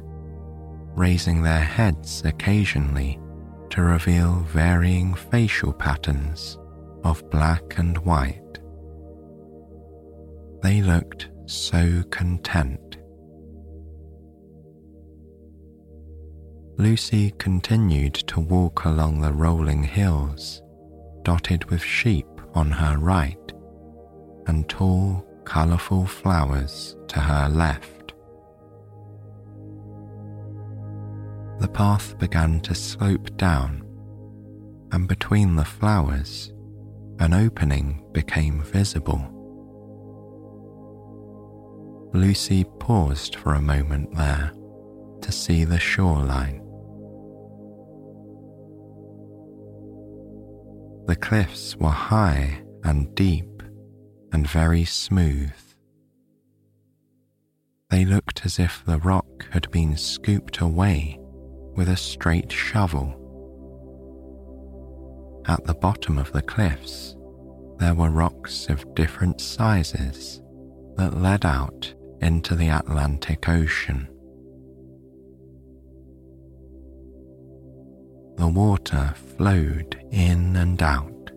raising 0.94 1.42
their 1.42 1.62
heads 1.62 2.22
occasionally 2.24 3.18
to 3.70 3.82
reveal 3.82 4.40
varying 4.40 5.14
facial 5.14 5.72
patterns 5.72 6.58
of 7.04 7.28
black 7.30 7.78
and 7.78 7.96
white. 7.98 8.58
They 10.62 10.82
looked 10.82 11.30
so 11.46 12.02
content 12.10 12.88
Lucy 16.80 17.32
continued 17.38 18.14
to 18.14 18.38
walk 18.38 18.84
along 18.84 19.20
the 19.20 19.32
rolling 19.32 19.82
hills, 19.82 20.62
dotted 21.24 21.64
with 21.64 21.82
sheep 21.82 22.28
on 22.54 22.70
her 22.70 22.96
right 22.98 23.52
and 24.46 24.68
tall, 24.68 25.26
colourful 25.44 26.06
flowers 26.06 26.96
to 27.08 27.18
her 27.18 27.48
left. 27.48 27.97
The 31.60 31.68
path 31.68 32.16
began 32.18 32.60
to 32.60 32.74
slope 32.74 33.36
down, 33.36 33.82
and 34.92 35.08
between 35.08 35.56
the 35.56 35.64
flowers, 35.64 36.52
an 37.18 37.34
opening 37.34 38.04
became 38.12 38.62
visible. 38.62 39.20
Lucy 42.14 42.64
paused 42.78 43.34
for 43.34 43.54
a 43.54 43.60
moment 43.60 44.14
there 44.14 44.52
to 45.20 45.32
see 45.32 45.64
the 45.64 45.80
shoreline. 45.80 46.62
The 51.06 51.16
cliffs 51.16 51.74
were 51.76 51.90
high 51.90 52.62
and 52.84 53.12
deep 53.16 53.62
and 54.32 54.48
very 54.48 54.84
smooth. 54.84 55.50
They 57.90 58.04
looked 58.04 58.46
as 58.46 58.60
if 58.60 58.84
the 58.84 58.98
rock 58.98 59.46
had 59.50 59.68
been 59.72 59.96
scooped 59.96 60.58
away 60.58 61.17
with 61.78 61.88
a 61.88 61.96
straight 61.96 62.52
shovel. 62.52 63.14
At 65.46 65.64
the 65.64 65.74
bottom 65.74 66.18
of 66.18 66.30
the 66.32 66.42
cliffs, 66.42 67.16
there 67.78 67.94
were 67.94 68.10
rocks 68.10 68.68
of 68.68 68.94
different 68.94 69.40
sizes 69.40 70.42
that 70.96 71.16
led 71.16 71.46
out 71.46 71.94
into 72.20 72.54
the 72.54 72.68
Atlantic 72.68 73.48
Ocean. 73.48 74.08
the 78.38 78.46
water 78.46 79.12
flowed 79.36 80.00
in 80.12 80.54
and 80.54 80.80
out. 80.80 81.30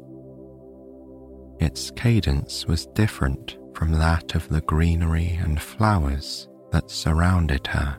Its 1.59 1.89
cadence 1.91 2.67
was 2.67 2.85
different 2.93 3.57
from 3.73 3.91
that 3.91 4.35
of 4.35 4.47
the 4.49 4.61
greenery 4.61 5.39
and 5.41 5.59
flowers 5.59 6.47
that 6.71 6.91
surrounded 6.91 7.65
her. 7.65 7.97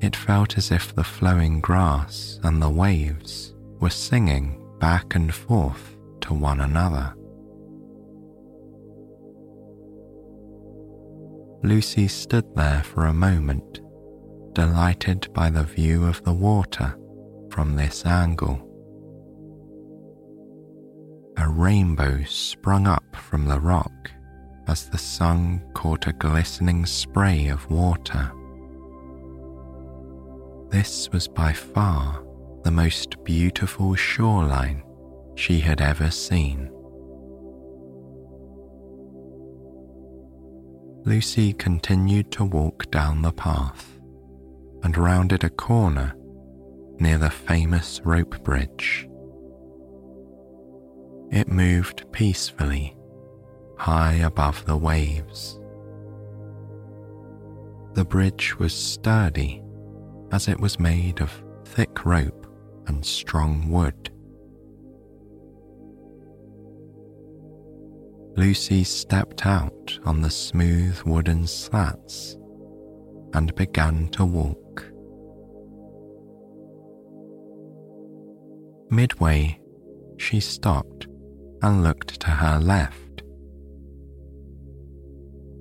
It 0.00 0.16
felt 0.16 0.58
as 0.58 0.70
if 0.70 0.94
the 0.94 1.04
flowing 1.04 1.60
grass 1.60 2.38
and 2.42 2.60
the 2.60 2.70
waves 2.70 3.54
were 3.80 3.90
singing 3.90 4.60
back 4.78 5.14
and 5.14 5.34
forth 5.34 5.96
to 6.22 6.34
one 6.34 6.60
another. 6.60 7.14
Lucy 11.62 12.08
stood 12.08 12.44
there 12.54 12.82
for 12.82 13.06
a 13.06 13.14
moment 13.14 13.80
delighted 14.54 15.28
by 15.32 15.50
the 15.50 15.64
view 15.64 16.04
of 16.04 16.22
the 16.24 16.32
water 16.32 16.96
from 17.50 17.74
this 17.74 18.06
angle. 18.06 18.60
A 21.38 21.48
rainbow 21.48 22.22
sprung 22.24 22.86
up 22.86 23.16
from 23.16 23.46
the 23.46 23.58
rock 23.58 24.10
as 24.68 24.88
the 24.88 24.98
sun 24.98 25.62
caught 25.74 26.06
a 26.06 26.12
glistening 26.12 26.86
spray 26.86 27.48
of 27.48 27.68
water. 27.70 28.30
This 30.74 31.08
was 31.12 31.28
by 31.28 31.52
far 31.52 32.20
the 32.64 32.70
most 32.72 33.22
beautiful 33.22 33.94
shoreline 33.94 34.82
she 35.36 35.60
had 35.60 35.80
ever 35.80 36.10
seen. 36.10 36.68
Lucy 41.04 41.52
continued 41.52 42.32
to 42.32 42.44
walk 42.44 42.90
down 42.90 43.22
the 43.22 43.30
path 43.30 44.00
and 44.82 44.98
rounded 44.98 45.44
a 45.44 45.48
corner 45.48 46.12
near 46.98 47.18
the 47.18 47.30
famous 47.30 48.00
rope 48.04 48.42
bridge. 48.42 49.08
It 51.30 51.46
moved 51.46 52.10
peacefully 52.10 52.96
high 53.78 54.14
above 54.14 54.66
the 54.66 54.76
waves. 54.76 55.56
The 57.92 58.04
bridge 58.04 58.58
was 58.58 58.74
sturdy 58.74 59.63
as 60.34 60.48
it 60.48 60.58
was 60.58 60.80
made 60.80 61.20
of 61.20 61.30
thick 61.64 62.04
rope 62.04 62.48
and 62.88 63.06
strong 63.06 63.70
wood. 63.70 64.10
Lucy 68.36 68.82
stepped 68.82 69.46
out 69.46 69.96
on 70.04 70.20
the 70.20 70.30
smooth 70.30 71.00
wooden 71.02 71.46
slats 71.46 72.36
and 73.32 73.54
began 73.54 74.08
to 74.08 74.24
walk. 74.24 74.84
Midway, 78.90 79.60
she 80.16 80.40
stopped 80.40 81.06
and 81.62 81.84
looked 81.84 82.18
to 82.20 82.30
her 82.30 82.58
left. 82.58 83.22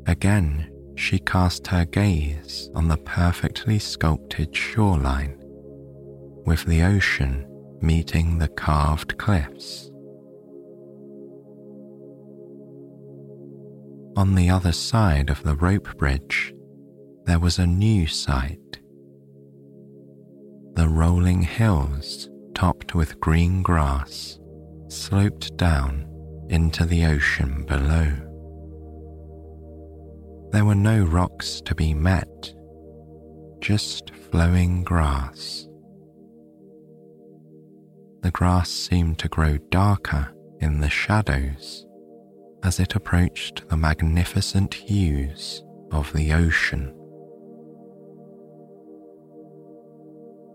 Again, 0.07 0.72
she 0.95 1.19
cast 1.19 1.67
her 1.67 1.85
gaze 1.85 2.69
on 2.75 2.87
the 2.87 2.97
perfectly 2.97 3.79
sculpted 3.79 4.55
shoreline, 4.55 5.37
with 6.45 6.65
the 6.65 6.83
ocean 6.83 7.45
meeting 7.81 8.37
the 8.37 8.47
carved 8.47 9.17
cliffs. 9.17 9.89
On 14.15 14.35
the 14.35 14.49
other 14.49 14.71
side 14.71 15.29
of 15.29 15.43
the 15.43 15.55
rope 15.55 15.97
bridge, 15.97 16.53
there 17.25 17.39
was 17.39 17.59
a 17.59 17.67
new 17.67 18.05
sight. 18.07 18.79
The 20.75 20.87
rolling 20.87 21.41
hills, 21.41 22.29
topped 22.53 22.95
with 22.95 23.19
green 23.19 23.63
grass, 23.63 24.39
sloped 24.87 25.57
down 25.57 26.07
into 26.49 26.85
the 26.85 27.05
ocean 27.05 27.65
below. 27.67 28.32
There 30.53 30.65
were 30.65 30.75
no 30.75 31.03
rocks 31.03 31.61
to 31.61 31.73
be 31.73 31.95
met, 31.95 32.53
just 33.59 34.11
flowing 34.29 34.83
grass. 34.83 35.67
The 38.21 38.29
grass 38.29 38.69
seemed 38.69 39.17
to 39.17 39.29
grow 39.29 39.57
darker 39.71 40.31
in 40.59 40.79
the 40.79 40.91
shadows 40.91 41.87
as 42.61 42.79
it 42.79 42.93
approached 42.93 43.67
the 43.67 43.77
magnificent 43.77 44.75
hues 44.75 45.63
of 45.91 46.13
the 46.13 46.33
ocean. 46.33 46.93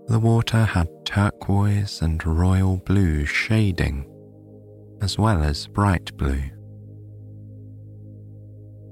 The 0.06 0.20
water 0.20 0.64
had 0.64 0.86
turquoise 1.06 2.02
and 2.02 2.24
royal 2.24 2.76
blue 2.76 3.24
shading, 3.26 4.08
as 5.02 5.18
well 5.18 5.42
as 5.42 5.66
bright 5.66 6.16
blue. 6.16 6.44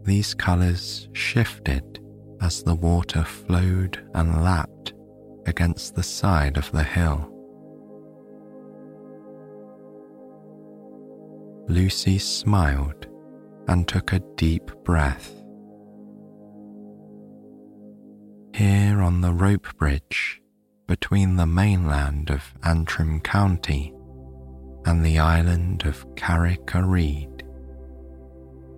These 0.06 0.34
colours 0.34 1.08
shifted 1.14 1.98
as 2.40 2.62
the 2.62 2.76
water 2.76 3.24
flowed 3.24 4.08
and 4.14 4.40
lapped 4.40 4.94
against 5.46 5.96
the 5.96 6.02
side 6.04 6.56
of 6.56 6.70
the 6.70 6.84
hill. 6.84 7.32
Lucy 11.68 12.18
smiled 12.18 13.08
and 13.66 13.88
took 13.88 14.12
a 14.12 14.20
deep 14.36 14.70
breath. 14.84 15.32
Here 18.54 19.02
on 19.02 19.22
the 19.22 19.32
rope 19.32 19.66
bridge 19.76 20.40
between 20.86 21.34
the 21.34 21.46
mainland 21.46 22.30
of 22.30 22.54
Antrim 22.62 23.18
County 23.20 23.92
and 24.84 25.04
the 25.04 25.18
island 25.18 25.84
of 25.84 26.06
Carrick 26.14 26.76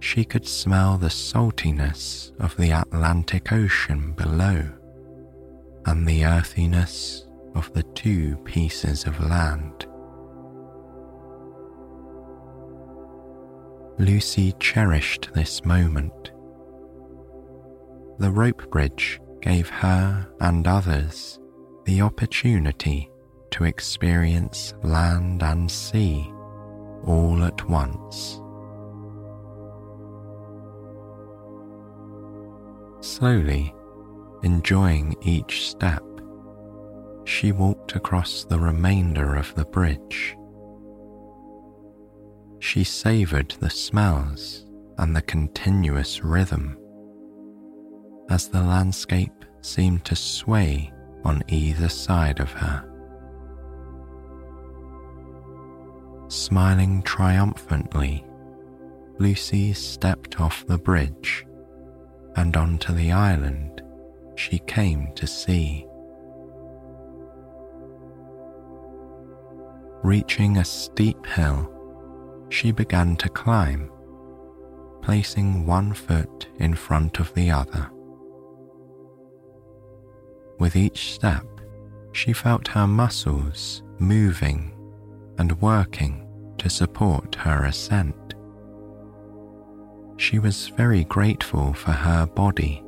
she 0.00 0.24
could 0.24 0.46
smell 0.46 0.96
the 0.96 1.08
saltiness 1.08 2.32
of 2.38 2.56
the 2.56 2.70
Atlantic 2.70 3.52
Ocean 3.52 4.12
below 4.12 4.68
and 5.86 6.06
the 6.06 6.24
earthiness 6.24 7.26
of 7.54 7.72
the 7.72 7.82
two 7.94 8.36
pieces 8.44 9.04
of 9.04 9.20
land. 9.20 9.86
Lucy 13.98 14.54
cherished 14.60 15.28
this 15.34 15.64
moment. 15.64 16.30
The 18.18 18.30
rope 18.30 18.70
bridge 18.70 19.20
gave 19.40 19.68
her 19.68 20.28
and 20.40 20.66
others 20.66 21.40
the 21.84 22.02
opportunity 22.02 23.10
to 23.50 23.64
experience 23.64 24.74
land 24.82 25.42
and 25.42 25.70
sea 25.70 26.30
all 27.04 27.42
at 27.42 27.68
once. 27.68 28.40
Slowly, 33.08 33.74
enjoying 34.42 35.16
each 35.22 35.70
step, 35.70 36.04
she 37.24 37.52
walked 37.52 37.96
across 37.96 38.44
the 38.44 38.60
remainder 38.60 39.34
of 39.34 39.52
the 39.54 39.64
bridge. 39.64 40.36
She 42.58 42.84
savoured 42.84 43.56
the 43.60 43.70
smells 43.70 44.66
and 44.98 45.16
the 45.16 45.22
continuous 45.22 46.22
rhythm 46.22 46.78
as 48.28 48.48
the 48.48 48.62
landscape 48.62 49.44
seemed 49.62 50.04
to 50.04 50.14
sway 50.14 50.92
on 51.24 51.42
either 51.48 51.88
side 51.88 52.40
of 52.40 52.52
her. 52.52 52.84
Smiling 56.28 57.02
triumphantly, 57.02 58.24
Lucy 59.18 59.72
stepped 59.72 60.40
off 60.40 60.66
the 60.66 60.78
bridge 60.78 61.47
and 62.38 62.56
onto 62.56 62.92
the 62.92 63.10
island 63.10 63.82
she 64.36 64.60
came 64.60 65.12
to 65.16 65.26
see. 65.26 65.84
Reaching 70.04 70.56
a 70.56 70.64
steep 70.64 71.26
hill, 71.26 71.68
she 72.48 72.70
began 72.70 73.16
to 73.16 73.28
climb, 73.28 73.90
placing 75.02 75.66
one 75.66 75.92
foot 75.92 76.46
in 76.60 76.74
front 76.74 77.18
of 77.18 77.34
the 77.34 77.50
other. 77.50 77.90
With 80.60 80.76
each 80.76 81.14
step, 81.14 81.44
she 82.12 82.32
felt 82.32 82.68
her 82.68 82.86
muscles 82.86 83.82
moving 83.98 84.72
and 85.38 85.60
working 85.60 86.24
to 86.58 86.70
support 86.70 87.34
her 87.34 87.64
ascent. 87.64 88.27
She 90.18 90.40
was 90.40 90.68
very 90.68 91.04
grateful 91.04 91.72
for 91.72 91.92
her 91.92 92.26
body 92.26 92.82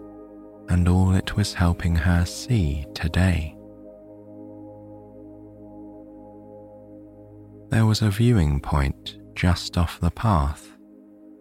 and 0.69 0.89
all 0.89 1.15
it 1.15 1.37
was 1.37 1.55
helping 1.55 1.95
her 1.95 2.25
see 2.25 2.85
today. 2.93 3.57
There 7.71 7.87
was 7.87 8.03
a 8.03 8.11
viewing 8.11 8.59
point 8.61 9.19
just 9.37 9.79
off 9.79 10.01
the 10.01 10.11
path, 10.11 10.69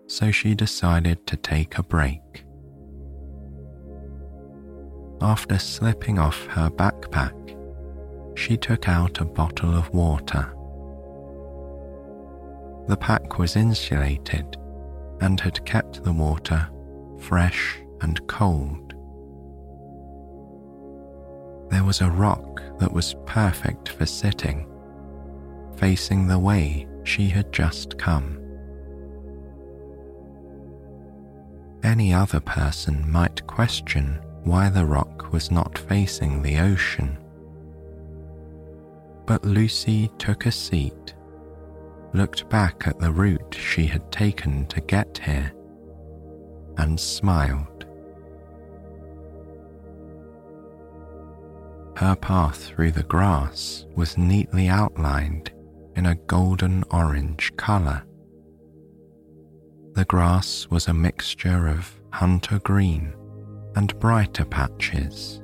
so 0.08 0.30
she 0.30 0.54
decided 0.54 1.26
to 1.26 1.36
take 1.38 1.78
a 1.78 1.84
break. 1.84 2.44
After 5.22 5.58
slipping 5.58 6.20
off 6.20 6.46
her 6.46 6.70
backpack, 6.70 7.34
she 8.38 8.58
took 8.58 8.88
out 8.88 9.20
a 9.20 9.26
bottle 9.26 9.76
of 9.76 9.92
water. 9.92 10.54
The 12.88 12.98
pack 12.98 13.40
was 13.40 13.56
insulated 13.56 14.59
and 15.22 15.40
had 15.40 15.66
kept 15.66 16.04
the 16.04 16.14
water 16.14 16.70
fresh 17.20 17.78
and 18.02 18.26
cold. 18.28 18.94
There 21.70 21.84
was 21.84 22.02
a 22.02 22.10
rock 22.10 22.62
that 22.80 22.92
was 22.92 23.16
perfect 23.26 23.90
for 23.90 24.06
sitting, 24.06 24.68
facing 25.76 26.28
the 26.28 26.40
way 26.40 26.88
she 27.04 27.30
had 27.30 27.52
just 27.52 27.98
come. 27.98 28.40
Any 31.84 32.14
other 32.14 32.40
person 32.40 33.10
might 33.10 33.46
question 33.48 34.20
why 34.44 34.70
the 34.70 34.86
rock 34.86 35.32
was 35.32 35.52
not 35.52 35.78
facing 35.78 36.42
the 36.42 36.60
ocean. 36.60 37.18
But 39.26 39.46
Lucy 39.46 40.10
took 40.18 40.46
a 40.46 40.52
seat 40.52 41.14
looked 42.14 42.50
back 42.50 42.88
at 42.88 43.00
the 43.00 43.12
route 43.12 43.56
she 43.58 43.86
had 43.86 44.12
taken 44.12 44.66
to 44.68 44.82
get 44.82 45.20
here 45.24 45.52
and 46.78 47.00
smiled. 47.00 47.86
Her 51.98 52.16
path 52.16 52.64
through 52.64 52.92
the 52.92 53.04
grass 53.04 53.86
was 53.96 54.18
neatly 54.18 54.70
outlined 54.70 55.52
in 55.96 56.06
a 56.06 56.16
golden 56.16 56.84
orange 56.92 57.54
colour. 57.58 58.04
The 59.94 60.06
grass 60.06 60.68
was 60.70 60.88
a 60.88 60.94
mixture 60.94 61.68
of 61.68 61.94
hunter 62.12 62.60
green 62.60 63.14
and 63.76 64.00
brighter 64.00 64.46
patches. 64.46 65.42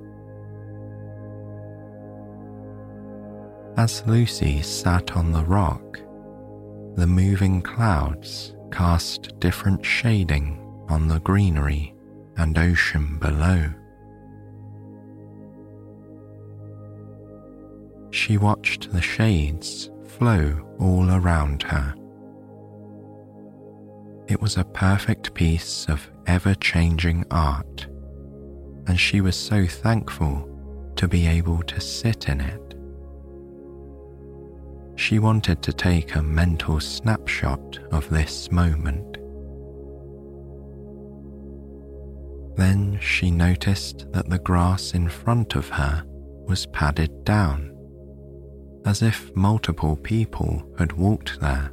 As 3.75 4.03
Lucy 4.07 4.61
sat 4.61 5.17
on 5.17 5.33
the 5.33 5.43
rock, 5.43 5.99
the 6.95 7.07
moving 7.07 7.61
clouds 7.61 8.55
cast 8.71 9.37
different 9.39 9.85
shading 9.85 10.59
on 10.87 11.07
the 11.07 11.19
greenery 11.19 11.93
and 12.37 12.57
ocean 12.57 13.17
below. 13.19 13.69
She 18.11 18.37
watched 18.37 18.91
the 18.91 19.01
shades 19.01 19.89
flow 20.05 20.65
all 20.79 21.11
around 21.11 21.63
her. 21.63 21.93
It 24.27 24.41
was 24.41 24.57
a 24.57 24.63
perfect 24.63 25.33
piece 25.33 25.85
of 25.89 26.09
ever 26.27 26.55
changing 26.55 27.25
art, 27.29 27.87
and 28.87 28.97
she 28.97 29.19
was 29.19 29.35
so 29.35 29.67
thankful 29.67 30.49
to 30.95 31.07
be 31.09 31.27
able 31.27 31.61
to 31.63 31.81
sit 31.81 32.29
in 32.29 32.39
it. 32.39 32.64
She 34.95 35.19
wanted 35.19 35.61
to 35.63 35.73
take 35.73 36.15
a 36.15 36.21
mental 36.21 36.79
snapshot 36.79 37.79
of 37.91 38.09
this 38.09 38.51
moment. 38.51 39.17
Then 42.55 42.97
she 43.01 43.29
noticed 43.29 44.11
that 44.13 44.29
the 44.29 44.39
grass 44.39 44.93
in 44.93 45.09
front 45.09 45.55
of 45.55 45.67
her 45.69 46.05
was 46.47 46.65
padded 46.67 47.25
down, 47.25 47.75
as 48.85 49.01
if 49.01 49.35
multiple 49.35 49.97
people 49.97 50.65
had 50.79 50.93
walked 50.93 51.39
there. 51.41 51.71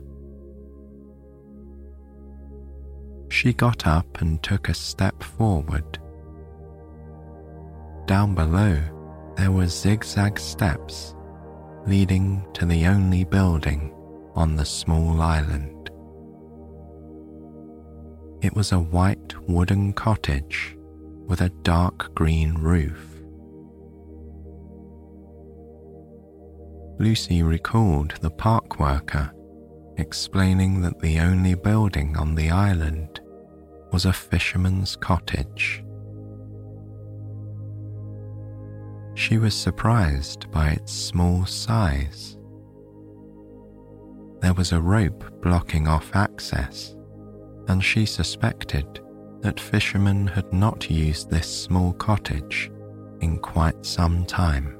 She 3.28 3.52
got 3.52 3.86
up 3.86 4.20
and 4.20 4.42
took 4.42 4.68
a 4.68 4.74
step 4.74 5.22
forward. 5.22 5.98
Down 8.06 8.34
below, 8.34 8.78
there 9.36 9.52
were 9.52 9.68
zigzag 9.68 10.38
steps 10.38 11.14
leading 11.86 12.46
to 12.54 12.64
the 12.64 12.86
only 12.86 13.24
building 13.24 13.92
on 14.34 14.56
the 14.56 14.64
small 14.64 15.20
island. 15.20 15.90
It 18.40 18.54
was 18.54 18.72
a 18.72 18.78
white 18.78 19.34
wooden 19.48 19.92
cottage 19.92 20.76
with 21.26 21.40
a 21.40 21.50
dark 21.62 22.14
green 22.14 22.54
roof. 22.54 23.08
Lucy 26.98 27.42
recalled 27.42 28.14
the 28.20 28.30
park 28.30 28.78
worker 28.78 29.32
explaining 29.96 30.80
that 30.82 31.00
the 31.00 31.18
only 31.20 31.54
building 31.54 32.16
on 32.16 32.34
the 32.34 32.50
island 32.50 33.20
was 33.92 34.06
a 34.06 34.12
fisherman's 34.12 34.96
cottage. 34.96 35.81
She 39.14 39.38
was 39.38 39.54
surprised 39.54 40.50
by 40.50 40.70
its 40.70 40.92
small 40.92 41.44
size. 41.46 42.36
There 44.40 44.54
was 44.54 44.72
a 44.72 44.80
rope 44.80 45.40
blocking 45.42 45.86
off 45.86 46.14
access, 46.16 46.96
and 47.68 47.82
she 47.82 48.06
suspected 48.06 49.00
that 49.40 49.60
fishermen 49.60 50.26
had 50.26 50.52
not 50.52 50.90
used 50.90 51.30
this 51.30 51.46
small 51.46 51.92
cottage 51.92 52.70
in 53.20 53.38
quite 53.38 53.84
some 53.84 54.24
time. 54.24 54.76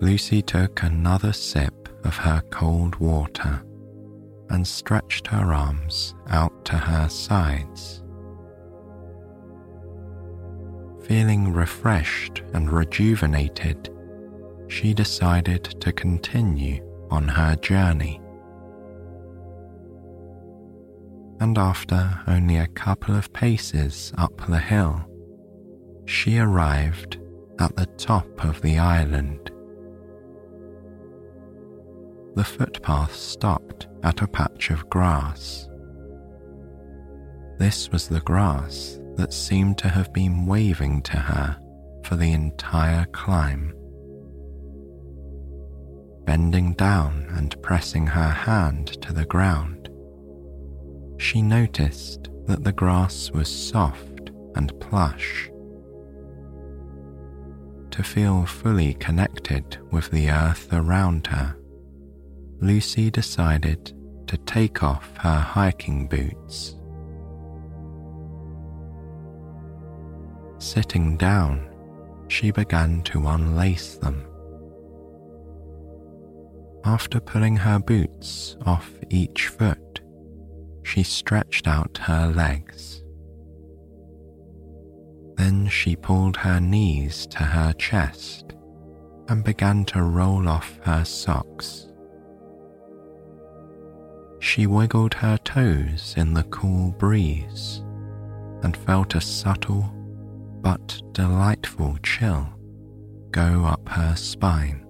Lucy 0.00 0.42
took 0.42 0.82
another 0.82 1.32
sip 1.32 1.88
of 2.04 2.16
her 2.16 2.42
cold 2.50 2.96
water 2.96 3.62
and 4.50 4.66
stretched 4.66 5.26
her 5.28 5.52
arms 5.52 6.14
out 6.28 6.64
to 6.64 6.76
her 6.76 7.08
sides. 7.08 8.01
Feeling 11.02 11.52
refreshed 11.52 12.42
and 12.54 12.70
rejuvenated, 12.70 13.90
she 14.68 14.94
decided 14.94 15.64
to 15.80 15.92
continue 15.92 16.82
on 17.10 17.26
her 17.26 17.56
journey. 17.56 18.20
And 21.40 21.58
after 21.58 22.20
only 22.28 22.56
a 22.56 22.68
couple 22.68 23.16
of 23.16 23.32
paces 23.32 24.12
up 24.16 24.46
the 24.46 24.60
hill, 24.60 25.04
she 26.06 26.38
arrived 26.38 27.18
at 27.58 27.74
the 27.74 27.86
top 27.86 28.44
of 28.44 28.62
the 28.62 28.78
island. 28.78 29.50
The 32.36 32.44
footpath 32.44 33.14
stopped 33.14 33.88
at 34.04 34.22
a 34.22 34.28
patch 34.28 34.70
of 34.70 34.88
grass. 34.88 35.68
This 37.58 37.90
was 37.90 38.08
the 38.08 38.20
grass 38.20 39.00
that 39.16 39.32
seemed 39.32 39.78
to 39.78 39.88
have 39.88 40.12
been 40.12 40.46
waving 40.46 41.02
to 41.02 41.16
her 41.16 41.58
for 42.04 42.16
the 42.16 42.32
entire 42.32 43.04
climb. 43.06 43.74
Bending 46.24 46.74
down 46.74 47.26
and 47.30 47.60
pressing 47.62 48.06
her 48.06 48.28
hand 48.30 49.00
to 49.02 49.12
the 49.12 49.24
ground, 49.24 49.88
she 51.18 51.42
noticed 51.42 52.28
that 52.46 52.64
the 52.64 52.72
grass 52.72 53.30
was 53.30 53.48
soft 53.48 54.30
and 54.54 54.78
plush. 54.80 55.50
To 57.90 58.02
feel 58.02 58.46
fully 58.46 58.94
connected 58.94 59.78
with 59.90 60.10
the 60.10 60.30
earth 60.30 60.72
around 60.72 61.26
her, 61.26 61.56
Lucy 62.60 63.10
decided 63.10 63.92
to 64.28 64.36
take 64.38 64.82
off 64.82 65.10
her 65.18 65.38
hiking 65.38 66.08
boots. 66.08 66.76
Sitting 70.62 71.16
down, 71.16 71.68
she 72.28 72.52
began 72.52 73.02
to 73.02 73.26
unlace 73.26 73.96
them. 73.96 74.24
After 76.84 77.18
pulling 77.18 77.56
her 77.56 77.80
boots 77.80 78.56
off 78.64 78.92
each 79.10 79.48
foot, 79.48 80.00
she 80.84 81.02
stretched 81.02 81.66
out 81.66 81.98
her 82.02 82.28
legs. 82.28 83.02
Then 85.34 85.66
she 85.66 85.96
pulled 85.96 86.36
her 86.36 86.60
knees 86.60 87.26
to 87.26 87.42
her 87.42 87.72
chest 87.72 88.54
and 89.28 89.42
began 89.42 89.84
to 89.86 90.04
roll 90.04 90.48
off 90.48 90.78
her 90.84 91.04
socks. 91.04 91.88
She 94.38 94.68
wiggled 94.68 95.14
her 95.14 95.38
toes 95.38 96.14
in 96.16 96.34
the 96.34 96.44
cool 96.44 96.92
breeze 96.92 97.82
and 98.62 98.76
felt 98.76 99.16
a 99.16 99.20
subtle 99.20 99.92
but 100.62 101.02
delightful 101.12 101.98
chill 102.02 102.48
go 103.30 103.64
up 103.64 103.88
her 103.88 104.14
spine. 104.16 104.86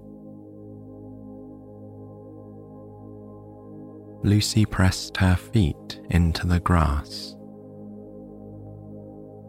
Lucy 4.25 4.65
pressed 4.65 5.17
her 5.17 5.35
feet 5.35 6.01
into 6.11 6.47
the 6.47 6.61
grass. 6.61 7.35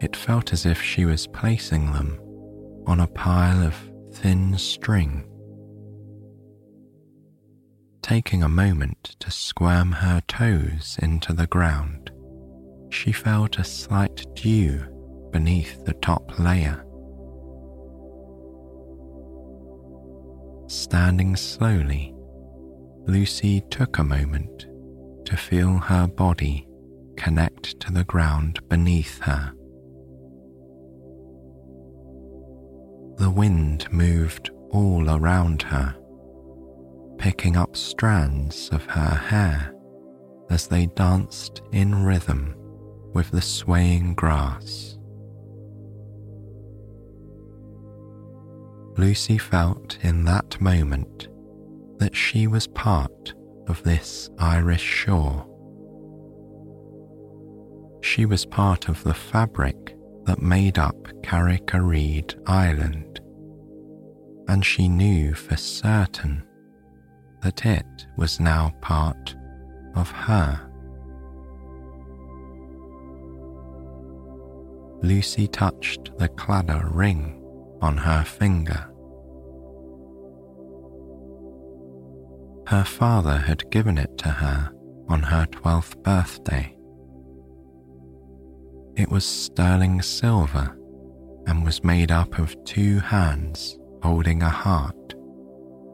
It 0.00 0.16
felt 0.16 0.52
as 0.52 0.66
if 0.66 0.82
she 0.82 1.04
was 1.04 1.28
placing 1.28 1.92
them 1.92 2.18
on 2.86 3.00
a 3.00 3.06
pile 3.06 3.64
of 3.64 3.74
thin 4.12 4.58
string 4.58 5.24
taking 8.04 8.42
a 8.42 8.48
moment 8.48 9.16
to 9.18 9.30
squirm 9.30 9.90
her 9.90 10.20
toes 10.28 10.98
into 11.00 11.32
the 11.32 11.46
ground, 11.46 12.10
she 12.90 13.10
felt 13.10 13.58
a 13.58 13.64
slight 13.64 14.26
dew 14.34 14.86
beneath 15.34 15.84
the 15.84 15.94
top 15.94 16.38
layer. 16.38 16.86
Standing 20.68 21.34
slowly, 21.34 22.14
Lucy 23.08 23.60
took 23.62 23.98
a 23.98 24.04
moment 24.04 24.66
to 25.24 25.36
feel 25.36 25.78
her 25.78 26.06
body 26.06 26.68
connect 27.16 27.80
to 27.80 27.92
the 27.92 28.04
ground 28.04 28.60
beneath 28.68 29.18
her. 29.22 29.52
The 33.16 33.30
wind 33.30 33.92
moved 33.92 34.52
all 34.70 35.10
around 35.10 35.62
her 35.62 35.96
picking 37.18 37.56
up 37.56 37.76
strands 37.76 38.68
of 38.68 38.84
her 38.84 39.16
hair 39.16 39.74
as 40.50 40.68
they 40.68 40.86
danced 40.86 41.60
in 41.72 42.04
rhythm 42.04 42.54
with 43.12 43.32
the 43.32 43.42
swaying 43.42 44.14
grass. 44.14 44.93
Lucy 48.96 49.38
felt 49.38 49.98
in 50.02 50.24
that 50.24 50.60
moment 50.60 51.26
that 51.98 52.14
she 52.14 52.46
was 52.46 52.68
part 52.68 53.34
of 53.66 53.82
this 53.82 54.30
Irish 54.38 54.82
shore. 54.82 55.46
She 58.02 58.24
was 58.24 58.46
part 58.46 58.88
of 58.88 59.02
the 59.02 59.14
fabric 59.14 59.96
that 60.26 60.40
made 60.40 60.78
up 60.78 60.96
Carrick-a-Rede 61.24 62.34
Island, 62.46 63.20
and 64.46 64.64
she 64.64 64.88
knew 64.88 65.34
for 65.34 65.56
certain 65.56 66.44
that 67.42 67.66
it 67.66 68.06
was 68.16 68.38
now 68.38 68.72
part 68.80 69.34
of 69.96 70.10
her. 70.10 70.60
Lucy 75.02 75.48
touched 75.48 76.16
the 76.18 76.28
Claddagh 76.28 76.94
ring 76.94 77.43
on 77.84 77.98
her 77.98 78.24
finger. 78.24 78.88
Her 82.66 82.82
father 82.82 83.36
had 83.36 83.70
given 83.70 83.98
it 83.98 84.16
to 84.18 84.28
her 84.30 84.72
on 85.08 85.22
her 85.22 85.44
12th 85.46 86.02
birthday. 86.02 86.74
It 88.96 89.10
was 89.10 89.26
sterling 89.26 90.00
silver 90.00 90.74
and 91.46 91.62
was 91.62 91.84
made 91.84 92.10
up 92.10 92.38
of 92.38 92.56
two 92.64 93.00
hands 93.00 93.78
holding 94.02 94.42
a 94.42 94.48
heart 94.48 95.14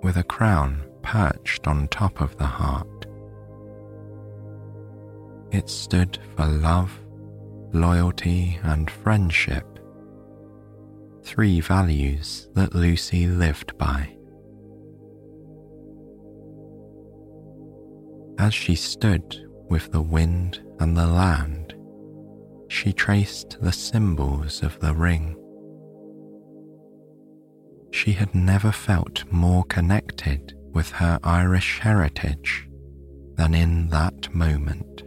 with 0.04 0.16
a 0.16 0.22
crown 0.22 0.84
perched 1.02 1.66
on 1.66 1.88
top 1.88 2.20
of 2.20 2.36
the 2.36 2.46
heart. 2.46 3.06
It 5.50 5.68
stood 5.68 6.20
for 6.36 6.46
love, 6.46 6.96
loyalty, 7.72 8.60
and 8.62 8.88
friendship. 8.88 9.69
Three 11.22 11.60
values 11.60 12.48
that 12.54 12.74
Lucy 12.74 13.26
lived 13.26 13.76
by. 13.78 14.16
As 18.38 18.54
she 18.54 18.74
stood 18.74 19.46
with 19.68 19.92
the 19.92 20.00
wind 20.00 20.62
and 20.78 20.96
the 20.96 21.06
land, 21.06 21.74
she 22.68 22.92
traced 22.92 23.60
the 23.60 23.72
symbols 23.72 24.62
of 24.62 24.78
the 24.80 24.94
ring. 24.94 25.36
She 27.92 28.12
had 28.12 28.34
never 28.34 28.72
felt 28.72 29.24
more 29.30 29.64
connected 29.64 30.54
with 30.72 30.90
her 30.92 31.18
Irish 31.22 31.80
heritage 31.80 32.68
than 33.34 33.54
in 33.54 33.88
that 33.88 34.34
moment. 34.34 35.02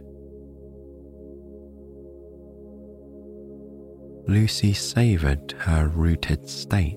Lucy 4.26 4.72
savoured 4.72 5.52
her 5.58 5.88
rooted 5.88 6.48
state. 6.48 6.96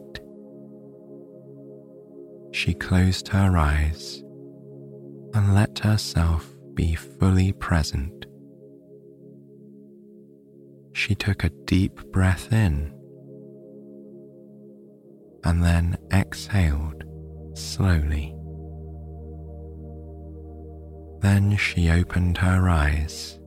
She 2.51 2.73
closed 2.73 3.27
her 3.27 3.57
eyes 3.57 4.23
and 5.33 5.53
let 5.53 5.79
herself 5.79 6.55
be 6.73 6.95
fully 6.95 7.51
present. 7.51 8.25
She 10.93 11.15
took 11.15 11.43
a 11.43 11.51
deep 11.65 12.01
breath 12.11 12.51
in 12.51 12.93
and 15.43 15.63
then 15.63 15.97
exhaled 16.11 17.03
slowly. 17.53 18.33
Then 21.19 21.57
she 21.57 21.89
opened 21.89 22.37
her 22.37 22.69
eyes 22.69 23.39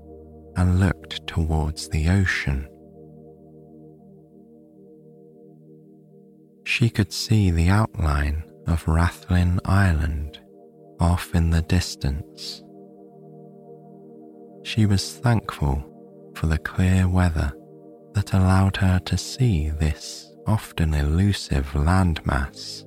and 0.56 0.80
looked 0.80 1.26
towards 1.26 1.88
the 1.88 2.08
ocean. 2.08 2.68
She 6.80 6.88
could 6.88 7.12
see 7.12 7.50
the 7.50 7.68
outline 7.68 8.42
of 8.66 8.86
Rathlin 8.86 9.60
Island 9.66 10.40
off 10.98 11.34
in 11.34 11.50
the 11.50 11.60
distance. 11.60 12.62
She 14.62 14.86
was 14.86 15.18
thankful 15.18 15.84
for 16.34 16.46
the 16.46 16.56
clear 16.56 17.06
weather 17.06 17.52
that 18.14 18.32
allowed 18.32 18.78
her 18.78 18.98
to 19.00 19.18
see 19.18 19.68
this 19.68 20.32
often 20.46 20.94
elusive 20.94 21.66
landmass. 21.74 22.86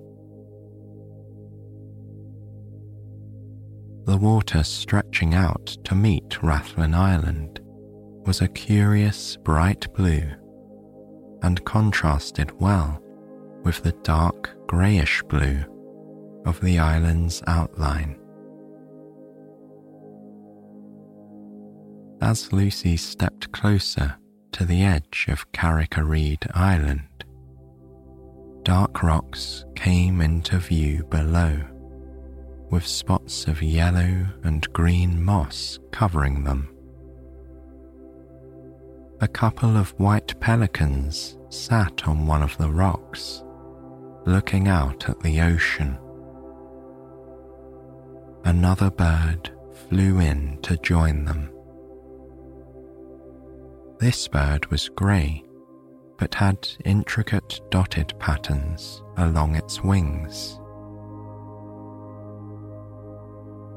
The 4.08 4.18
water 4.18 4.64
stretching 4.64 5.36
out 5.36 5.68
to 5.84 5.94
meet 5.94 6.39
Rathlin 6.41 6.96
Island 6.96 7.60
was 8.26 8.41
a 8.41 8.48
curious 8.48 9.38
bright 9.38 9.86
blue 9.94 10.32
and 11.44 11.64
contrasted 11.64 12.60
well 12.60 13.03
with 13.64 13.82
the 13.84 13.93
dark 14.03 14.55
greyish 14.68 15.22
blue 15.24 15.64
of 16.45 16.59
the 16.61 16.80
island's 16.80 17.41
outline. 17.47 18.20
As 22.22 22.53
Lucy 22.53 22.97
stepped 22.97 23.51
closer 23.51 24.16
to 24.53 24.66
the 24.66 24.84
edge 24.84 25.26
of 25.30 25.51
Carrick-a-Rede 25.51 26.47
Island, 26.53 27.26
dark 28.64 29.03
rocks 29.03 29.66
came 29.76 30.22
into 30.22 30.57
view 30.57 31.03
below 31.09 31.59
with 32.70 32.88
spots 32.88 33.45
of 33.47 33.61
yellow 33.61 34.26
and 34.43 34.72
green 34.74 35.24
moss 35.24 35.78
covering 35.91 36.43
them. 36.43 36.70
A 39.22 39.28
couple 39.28 39.78
of 39.78 39.91
white 39.99 40.39
pelicans 40.39 41.38
sat 41.49 42.07
on 42.07 42.26
one 42.26 42.41
of 42.41 42.57
the 42.57 42.70
rocks, 42.70 43.43
looking 44.26 44.67
out 44.67 45.09
at 45.09 45.19
the 45.21 45.41
ocean. 45.41 45.97
Another 48.45 48.89
bird 48.89 49.51
flew 49.89 50.19
in 50.19 50.59
to 50.61 50.78
join 50.78 51.26
them. 51.26 51.49
This 53.99 54.28
bird 54.28 54.65
was 54.67 54.89
grey, 54.89 55.43
but 56.17 56.34
had 56.36 56.67
intricate 56.86 57.61
dotted 57.69 58.13
patterns 58.19 59.01
along 59.17 59.55
its 59.55 59.84
wings. 59.84 60.59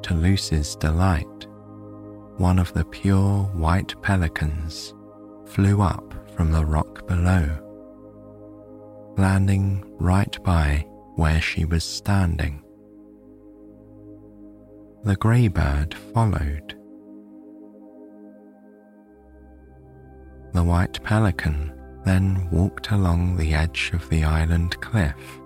to 0.07 0.15
Lucy's 0.15 0.77
delight, 0.77 1.49
one 2.37 2.61
of 2.61 2.73
the 2.75 2.85
pure 2.85 3.43
white 3.55 4.01
pelicans 4.03 4.95
flew 5.47 5.83
up 5.83 6.15
from 6.37 6.53
the 6.53 6.65
rock 6.65 7.05
below, 7.09 7.49
landing 9.17 9.85
right 9.99 10.43
by 10.43 10.87
where 11.15 11.41
she 11.41 11.65
was 11.65 11.85
standing. 11.85 12.63
The 15.05 15.17
grey 15.17 15.49
bird 15.49 15.95
followed. 16.13 16.77
The 20.53 20.65
white 20.65 21.03
pelican 21.03 21.73
then 22.05 22.49
walked 22.51 22.91
along 22.91 23.37
the 23.37 23.55
edge 23.55 23.91
of 23.93 24.09
the 24.09 24.25
island 24.25 24.81
cliff, 24.81 25.41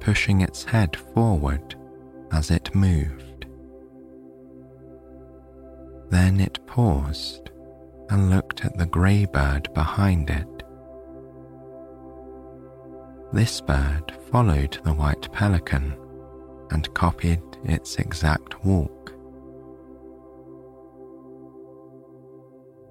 pushing 0.00 0.40
its 0.40 0.64
head 0.64 0.96
forward 1.14 1.74
as 2.32 2.50
it 2.50 2.74
moved. 2.74 3.46
Then 6.10 6.40
it 6.40 6.64
paused 6.66 7.50
and 8.08 8.30
looked 8.30 8.64
at 8.64 8.76
the 8.76 8.86
grey 8.86 9.26
bird 9.26 9.72
behind 9.74 10.30
it. 10.30 10.59
This 13.32 13.60
bird 13.60 14.12
followed 14.30 14.78
the 14.84 14.92
white 14.92 15.30
pelican 15.32 15.96
and 16.70 16.92
copied 16.94 17.42
its 17.64 17.96
exact 17.96 18.64
walk. 18.64 19.12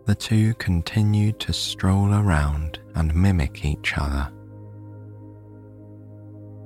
The 0.06 0.16
two 0.16 0.54
continued 0.56 1.40
to 1.42 1.54
stroll 1.54 2.14
around 2.14 2.80
and 2.96 3.14
mimic 3.14 3.64
each 3.64 3.94
other. 3.98 4.32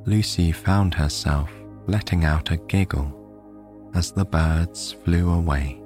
Lucy 0.06 0.52
found 0.52 0.94
herself 0.94 1.52
letting 1.88 2.26
out 2.26 2.52
a 2.52 2.58
giggle 2.58 3.20
as 3.94 4.12
the 4.12 4.26
birds 4.26 4.94
flew 5.04 5.32
away. 5.32 5.84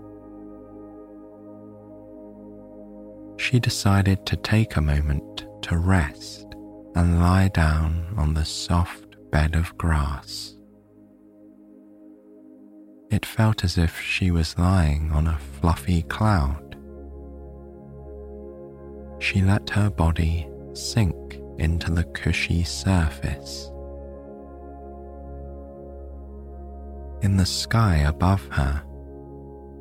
she 3.38 3.60
decided 3.60 4.26
to 4.26 4.36
take 4.36 4.76
a 4.76 4.82
moment 4.82 5.46
to 5.62 5.78
rest 5.78 6.47
and 6.98 7.20
lie 7.20 7.48
down 7.50 8.04
on 8.18 8.34
the 8.34 8.44
soft 8.44 9.18
bed 9.30 9.54
of 9.54 9.78
grass. 9.78 10.56
It 13.12 13.24
felt 13.24 13.64
as 13.64 13.78
if 13.78 14.02
she 14.02 14.32
was 14.32 14.58
lying 14.58 15.12
on 15.12 15.28
a 15.28 15.38
fluffy 15.38 16.02
cloud. 16.02 16.76
She 19.20 19.44
let 19.44 19.70
her 19.70 19.92
body 19.92 20.50
sink 20.74 21.40
into 21.60 21.92
the 21.92 22.04
cushy 22.16 22.64
surface. 22.64 23.72
In 27.22 27.38
the 27.38 27.46
sky 27.46 27.98
above 28.08 28.48
her, 28.48 28.84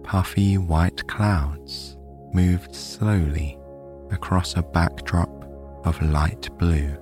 puffy 0.03 0.59
white 0.59 1.07
clouds 1.09 1.97
moved 2.35 2.75
slowly 2.75 3.59
across 4.11 4.55
a 4.55 4.63
backdrop 4.63 5.31
of 5.87 6.03
light 6.03 6.51
blue. 6.59 6.95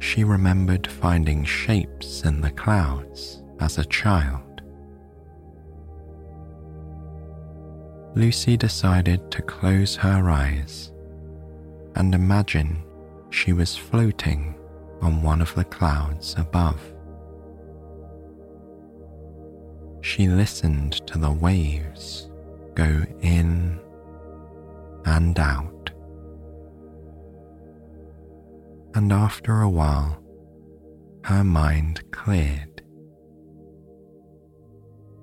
She 0.00 0.24
remembered 0.24 0.86
finding 0.86 1.44
shapes 1.44 2.24
in 2.24 2.40
the 2.40 2.50
clouds 2.50 3.42
as 3.60 3.78
a 3.78 3.84
child. 3.84 4.62
Lucy 8.14 8.56
decided 8.56 9.30
to 9.30 9.42
close 9.42 9.94
her 9.96 10.28
eyes 10.28 10.90
and 11.94 12.14
imagine 12.14 12.82
she 13.30 13.52
was 13.52 13.76
floating 13.76 14.54
on 15.00 15.22
one 15.22 15.40
of 15.40 15.54
the 15.54 15.64
clouds 15.64 16.34
above. 16.36 16.80
She 20.00 20.28
listened 20.28 21.06
to 21.06 21.18
the 21.18 21.30
waves 21.30 22.30
go 22.74 23.04
in 23.20 23.78
and 25.04 25.38
out. 25.38 25.79
And 28.94 29.12
after 29.12 29.60
a 29.60 29.70
while, 29.70 30.22
her 31.24 31.44
mind 31.44 32.02
cleared. 32.10 32.82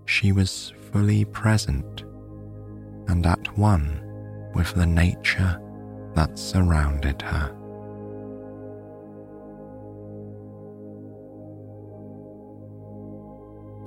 She 0.06 0.32
was 0.32 0.74
fully 0.92 1.26
present 1.26 2.04
and 3.08 3.26
at 3.26 3.58
one 3.58 4.02
with 4.56 4.74
the 4.74 4.86
nature 4.86 5.60
that 6.16 6.40
surrounded 6.40 7.22
her. 7.22 7.54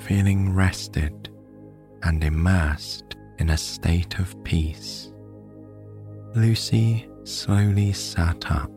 Feeling 0.01 0.55
rested 0.55 1.31
and 2.03 2.23
immersed 2.23 3.17
in 3.39 3.51
a 3.51 3.57
state 3.57 4.19
of 4.19 4.43
peace. 4.45 5.13
Lucy 6.35 7.09
slowly 7.25 7.93
sat 7.93 8.51
up 8.51 8.71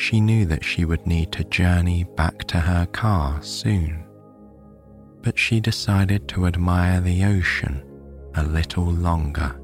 She 0.00 0.18
knew 0.18 0.46
that 0.46 0.64
she 0.64 0.86
would 0.86 1.06
need 1.06 1.30
to 1.32 1.44
journey 1.44 2.04
back 2.16 2.44
to 2.44 2.58
her 2.58 2.86
car 2.86 3.42
soon, 3.42 4.02
but 5.20 5.38
she 5.38 5.60
decided 5.60 6.26
to 6.28 6.46
admire 6.46 7.02
the 7.02 7.22
ocean 7.26 7.84
a 8.34 8.42
little 8.42 8.90
longer. 8.90 9.60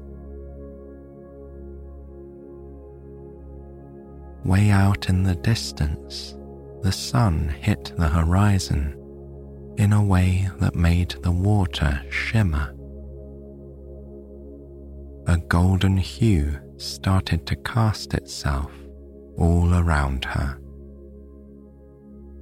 Way 4.45 4.69
out 4.69 5.09
in 5.09 5.23
the 5.23 5.33
distance, 5.33 6.35
the 6.83 6.91
sun 6.91 7.49
hit 7.49 7.93
the 7.97 8.07
horizon 8.07 8.93
in 9.79 9.91
a 9.91 10.03
way 10.03 10.51
that 10.59 10.75
made 10.75 11.15
the 11.23 11.31
water 11.31 11.99
shimmer. 12.11 12.75
A 15.25 15.37
golden 15.49 15.97
hue 15.97 16.59
started 16.77 17.47
to 17.47 17.55
cast 17.55 18.13
itself 18.13 18.71
all 19.37 19.73
around 19.75 20.25
her. 20.25 20.59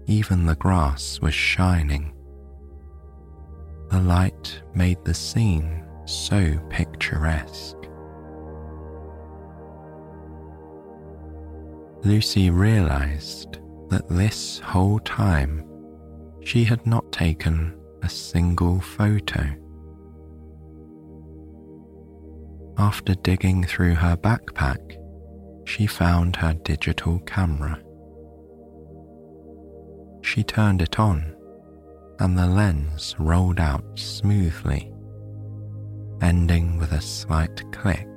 Even 0.07 0.45
the 0.45 0.55
grass 0.55 1.19
was 1.21 1.33
shining. 1.33 2.13
The 3.89 3.99
light 3.99 4.61
made 4.73 5.03
the 5.03 5.13
scene 5.13 5.85
so 6.05 6.57
picturesque. 6.69 7.77
Lucy 12.03 12.49
realized 12.49 13.59
that 13.89 14.07
this 14.09 14.59
whole 14.59 14.99
time 14.99 15.65
she 16.43 16.63
had 16.63 16.85
not 16.85 17.11
taken 17.11 17.75
a 18.03 18.09
single 18.09 18.79
photo. 18.79 19.43
After 22.77 23.15
digging 23.15 23.63
through 23.63 23.95
her 23.95 24.15
backpack, 24.15 24.97
she 25.65 25.87
found 25.87 26.35
her 26.35 26.53
digital 26.53 27.19
camera. 27.19 27.81
She 30.21 30.43
turned 30.43 30.81
it 30.81 30.99
on, 30.99 31.35
and 32.19 32.37
the 32.37 32.47
lens 32.47 33.15
rolled 33.19 33.59
out 33.59 33.83
smoothly, 33.99 34.93
ending 36.21 36.77
with 36.77 36.91
a 36.93 37.01
slight 37.01 37.63
click. 37.71 38.07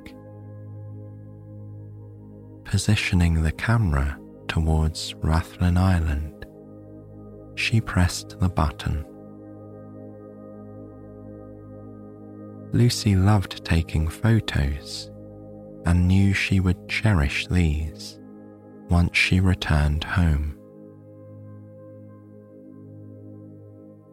Positioning 2.63 3.41
the 3.41 3.51
camera 3.51 4.19
towards 4.47 5.13
Rathlin 5.15 5.77
Island, 5.77 6.45
she 7.55 7.81
pressed 7.81 8.39
the 8.39 8.49
button. 8.49 9.05
Lucy 12.71 13.15
loved 13.15 13.65
taking 13.65 14.07
photos 14.07 15.08
and 15.85 16.07
knew 16.07 16.33
she 16.33 16.59
would 16.59 16.87
cherish 16.87 17.47
these 17.47 18.19
once 18.89 19.17
she 19.17 19.39
returned 19.39 20.03
home. 20.03 20.57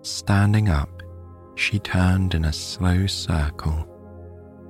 Standing 0.02 0.68
up, 0.68 1.02
she 1.56 1.78
turned 1.78 2.34
in 2.34 2.44
a 2.44 2.52
slow 2.52 3.06
circle, 3.06 3.88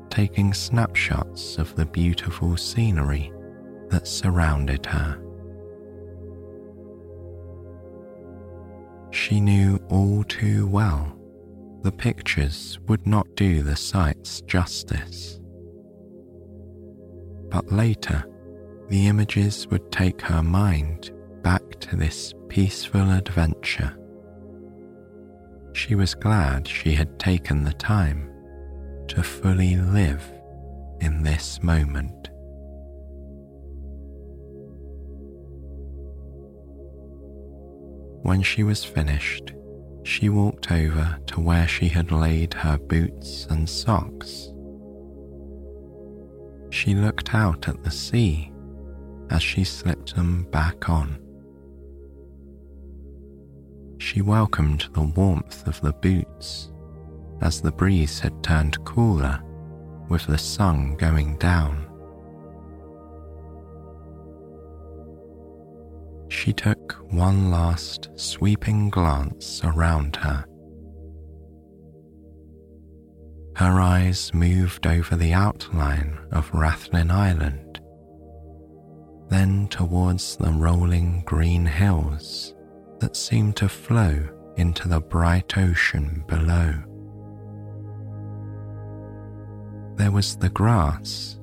taking 0.08 0.54
snapshots 0.54 1.58
of 1.58 1.74
the 1.74 1.86
beautiful 1.86 2.56
scenery 2.56 3.32
that 3.88 4.06
surrounded 4.06 4.86
her. 4.86 5.20
She 9.10 9.40
knew 9.40 9.80
all 9.88 10.24
too 10.24 10.66
well 10.66 11.16
the 11.82 11.92
pictures 11.92 12.78
would 12.88 13.06
not 13.06 13.26
do 13.36 13.62
the 13.62 13.76
sights 13.76 14.40
justice. 14.42 15.40
But 17.48 17.72
later, 17.72 18.24
the 18.88 19.06
images 19.06 19.66
would 19.68 19.90
take 19.90 20.20
her 20.22 20.42
mind 20.42 21.10
back 21.42 21.78
to 21.80 21.96
this 21.96 22.34
peaceful 22.48 23.10
adventure. 23.10 23.96
She 25.72 25.94
was 25.94 26.14
glad 26.14 26.66
she 26.66 26.92
had 26.92 27.18
taken 27.18 27.64
the 27.64 27.74
time 27.74 28.30
to 29.08 29.22
fully 29.22 29.76
live 29.76 30.22
in 31.00 31.22
this 31.22 31.62
moment. 31.62 32.30
When 38.22 38.42
she 38.42 38.64
was 38.64 38.82
finished, 38.82 39.52
she 40.02 40.28
walked 40.28 40.72
over 40.72 41.18
to 41.26 41.40
where 41.40 41.68
she 41.68 41.88
had 41.88 42.10
laid 42.10 42.54
her 42.54 42.78
boots 42.78 43.46
and 43.50 43.68
socks. 43.68 44.52
She 46.86 46.94
looked 46.94 47.34
out 47.34 47.66
at 47.66 47.82
the 47.82 47.90
sea 47.90 48.52
as 49.30 49.42
she 49.42 49.64
slipped 49.64 50.14
them 50.14 50.46
back 50.52 50.88
on. 50.88 51.18
She 53.98 54.22
welcomed 54.22 54.86
the 54.92 55.02
warmth 55.02 55.66
of 55.66 55.80
the 55.80 55.94
boots 55.94 56.70
as 57.40 57.60
the 57.60 57.72
breeze 57.72 58.20
had 58.20 58.40
turned 58.44 58.84
cooler 58.84 59.42
with 60.08 60.28
the 60.28 60.38
sun 60.38 60.94
going 60.94 61.38
down. 61.38 61.88
she 66.28 66.52
took 66.52 66.92
one 67.10 67.50
last 67.50 68.10
sweeping 68.14 68.90
glance 68.90 69.60
around 69.64 70.14
her. 70.14 70.44
Her 73.56 73.80
eyes 73.80 74.34
moved 74.34 74.86
over 74.86 75.16
the 75.16 75.32
outline 75.32 76.18
of 76.30 76.50
Rathlin 76.50 77.10
Island, 77.10 77.80
then 79.30 79.68
towards 79.68 80.36
the 80.36 80.50
rolling 80.50 81.22
green 81.24 81.64
hills 81.64 82.54
that 82.98 83.16
seemed 83.16 83.56
to 83.56 83.70
flow 83.70 84.28
into 84.58 84.88
the 84.88 85.00
bright 85.00 85.56
ocean 85.56 86.22
below. 86.28 86.74
There 89.96 90.12
was 90.12 90.36
the 90.36 90.50
grass 90.50 91.38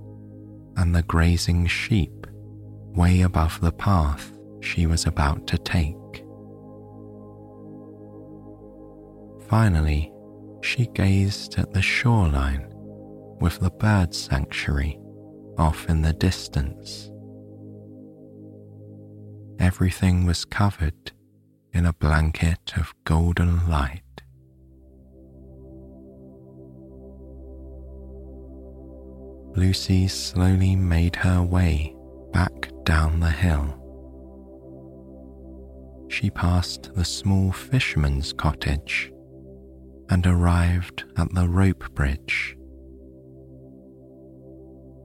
and 0.77 0.93
the 0.93 1.01
grazing 1.01 1.65
sheep 1.65 2.27
way 2.95 3.21
above 3.21 3.59
the 3.59 3.71
path 3.71 4.31
she 4.61 4.85
was 4.85 5.07
about 5.07 5.47
to 5.47 5.57
take. 5.57 5.95
Finally, 9.49 10.12
she 10.63 10.87
gazed 10.87 11.57
at 11.59 11.73
the 11.73 11.81
shoreline 11.81 12.65
with 13.39 13.59
the 13.59 13.69
bird 13.69 14.13
sanctuary 14.13 14.99
off 15.57 15.87
in 15.89 16.01
the 16.01 16.13
distance. 16.13 17.11
Everything 19.59 20.25
was 20.25 20.45
covered 20.45 21.11
in 21.73 21.85
a 21.85 21.93
blanket 21.93 22.73
of 22.77 22.93
golden 23.03 23.69
light. 23.69 24.01
Lucy 29.55 30.07
slowly 30.07 30.75
made 30.75 31.15
her 31.17 31.41
way 31.43 31.95
back 32.31 32.71
down 32.85 33.19
the 33.19 33.29
hill 33.29 33.79
she 36.13 36.29
passed 36.29 36.93
the 36.93 37.03
small 37.03 37.51
fisherman's 37.51 38.33
cottage 38.33 39.11
and 40.13 40.27
arrived 40.27 41.05
at 41.17 41.33
the 41.33 41.49
rope 41.49 41.91
bridge. 41.95 42.55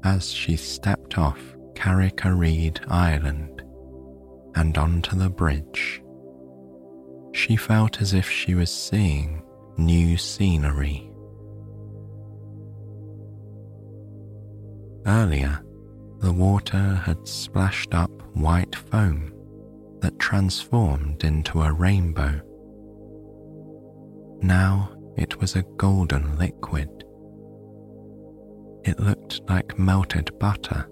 As 0.05 0.31
she 0.31 0.55
stepped 0.55 1.17
off 1.17 1.41
Carrick-a-Rede 1.75 2.83
Island 2.89 3.63
and 4.55 4.77
onto 4.77 5.17
the 5.17 5.31
bridge, 5.31 6.03
she 7.33 7.57
felt 7.57 8.03
as 8.03 8.13
if 8.13 8.29
she 8.29 8.55
was 8.55 8.71
seeing 8.71 9.43
new 9.79 10.19
scenery. 10.19 11.11
Earlier, 15.07 15.59
the 16.19 16.35
water 16.35 17.01
had 17.07 17.27
splashed 17.27 17.95
up 17.95 18.11
white 18.37 18.77
foam 18.77 19.33
that 20.01 20.19
transformed 20.19 21.25
into 21.25 21.63
a 21.63 21.73
rainbow. 21.73 22.43
Now 24.43 24.91
it 25.19 25.41
was 25.41 25.57
a 25.57 25.65
golden 25.77 26.39
liquid. 26.39 26.89
It 28.85 29.01
looked 29.01 29.41
like 29.49 29.79
melted 29.79 30.31
butter. 30.39 30.89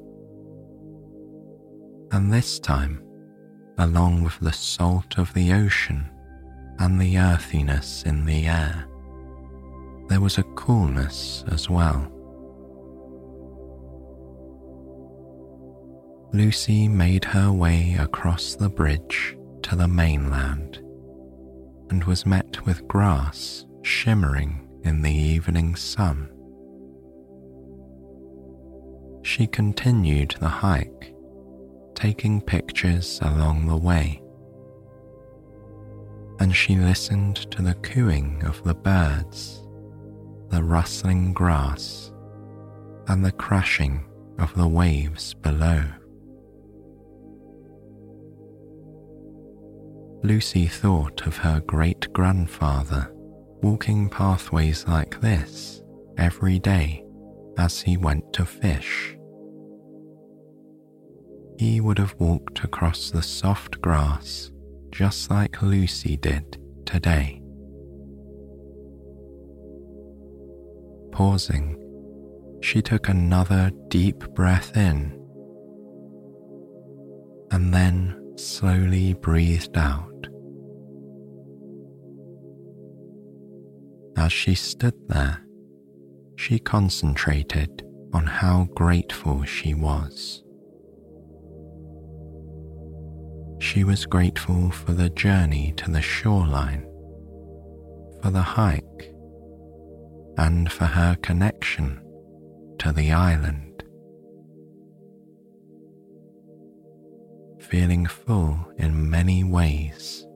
And 2.11 2.33
this 2.33 2.59
time, 2.59 3.03
along 3.79 4.25
with 4.25 4.39
the 4.41 4.53
salt 4.53 5.17
of 5.17 5.33
the 5.33 5.53
ocean 5.53 6.11
and 6.81 7.01
the 7.01 7.19
earthiness 7.19 8.03
in 8.03 8.27
the 8.27 8.47
air, 8.47 8.89
there 10.09 10.21
was 10.21 10.39
a 10.39 10.43
coolness 10.43 11.45
as 11.49 11.71
well. 11.71 12.13
Lucy 16.33 16.89
made 16.89 17.25
her 17.25 17.53
way 17.53 17.97
across 17.99 18.57
the 18.57 18.69
bridge 18.69 19.37
to 19.63 19.77
the 19.77 19.87
mainland 19.87 20.83
and 21.91 22.03
was 22.05 22.27
met 22.27 22.67
with 22.67 22.87
grass 22.89 23.66
shimmering 23.87 24.69
in 24.83 25.01
the 25.01 25.15
evening 25.15 25.77
sun. 25.77 26.29
She 29.23 29.47
continued 29.47 30.35
the 30.41 30.49
hike, 30.49 31.15
taking 31.95 32.41
pictures 32.41 33.21
along 33.23 33.67
the 33.67 33.77
way. 33.77 34.21
And 36.41 36.55
she 36.55 36.75
listened 36.75 37.37
to 37.53 37.63
the 37.63 37.75
cooing 37.75 38.43
of 38.45 38.63
the 38.65 38.75
birds, 38.75 39.63
the 40.49 40.65
rustling 40.65 41.33
grass, 41.33 42.11
and 43.07 43.25
the 43.25 43.33
crashing 43.33 44.05
of 44.41 44.53
the 44.57 44.69
waves 44.69 45.33
below. 45.33 45.85
Lucy 50.25 50.67
thought 50.67 51.25
of 51.25 51.37
her 51.37 51.61
great 51.61 52.13
grandfather 52.13 53.13
walking 53.67 54.09
pathways 54.09 54.87
like 54.87 55.21
this 55.21 55.83
every 56.19 56.57
day 56.57 57.05
as 57.59 57.81
he 57.81 57.97
went 57.97 58.23
to 58.33 58.47
fish. 58.47 59.19
He 61.59 61.81
would 61.81 61.99
have 61.99 62.15
walked 62.21 62.63
across 62.63 63.11
the 63.11 63.23
soft 63.23 63.81
grass 63.81 64.53
just 64.93 65.33
like 65.33 65.63
Lucy 65.63 66.17
did 66.17 66.59
today. 66.85 67.43
Pausing, 71.11 71.77
she 72.63 72.81
took 72.81 73.09
another 73.09 73.73
deep 73.89 74.21
breath 74.33 74.77
in 74.77 75.21
and 77.51 77.75
then 77.75 78.33
slowly 78.37 79.15
breathed 79.15 79.77
out. 79.77 80.29
As 84.17 84.33
she 84.33 84.55
stood 84.55 84.95
there, 85.09 85.43
she 86.37 86.59
concentrated 86.59 87.83
on 88.15 88.25
how 88.25 88.65
grateful 88.75 89.45
she 89.45 89.75
was. 89.75 90.43
She 93.59 93.85
was 93.85 94.07
grateful 94.07 94.71
for 94.71 94.93
the 94.93 95.11
journey 95.11 95.75
to 95.77 95.91
the 95.91 96.01
shoreline, 96.01 96.83
for 98.23 98.31
the 98.31 98.43
hike, 98.43 99.13
and 100.39 100.73
for 100.73 100.87
her 100.87 101.17
connection 101.17 102.01
to 102.79 102.93
the 102.93 103.13
island. 103.13 103.83
Feeling 107.61 108.07
full 108.07 108.59
in 108.79 109.11
many 109.11 109.45
ways, 109.45 110.27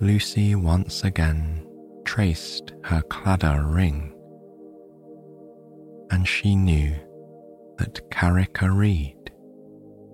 Lucy 0.00 0.54
once 0.54 1.04
again 1.04 1.63
traced 2.04 2.72
her 2.84 3.02
Claddagh 3.02 3.74
ring, 3.74 4.12
and 6.10 6.26
she 6.28 6.54
knew 6.54 6.94
that 7.78 8.10
Carrick-a-Rede 8.10 9.32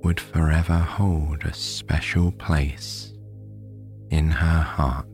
would 0.02 0.18
forever 0.18 0.78
hold 0.78 1.44
a 1.44 1.52
special 1.52 2.32
place 2.32 3.12
in 4.10 4.30
her 4.30 4.60
heart. 4.60 5.09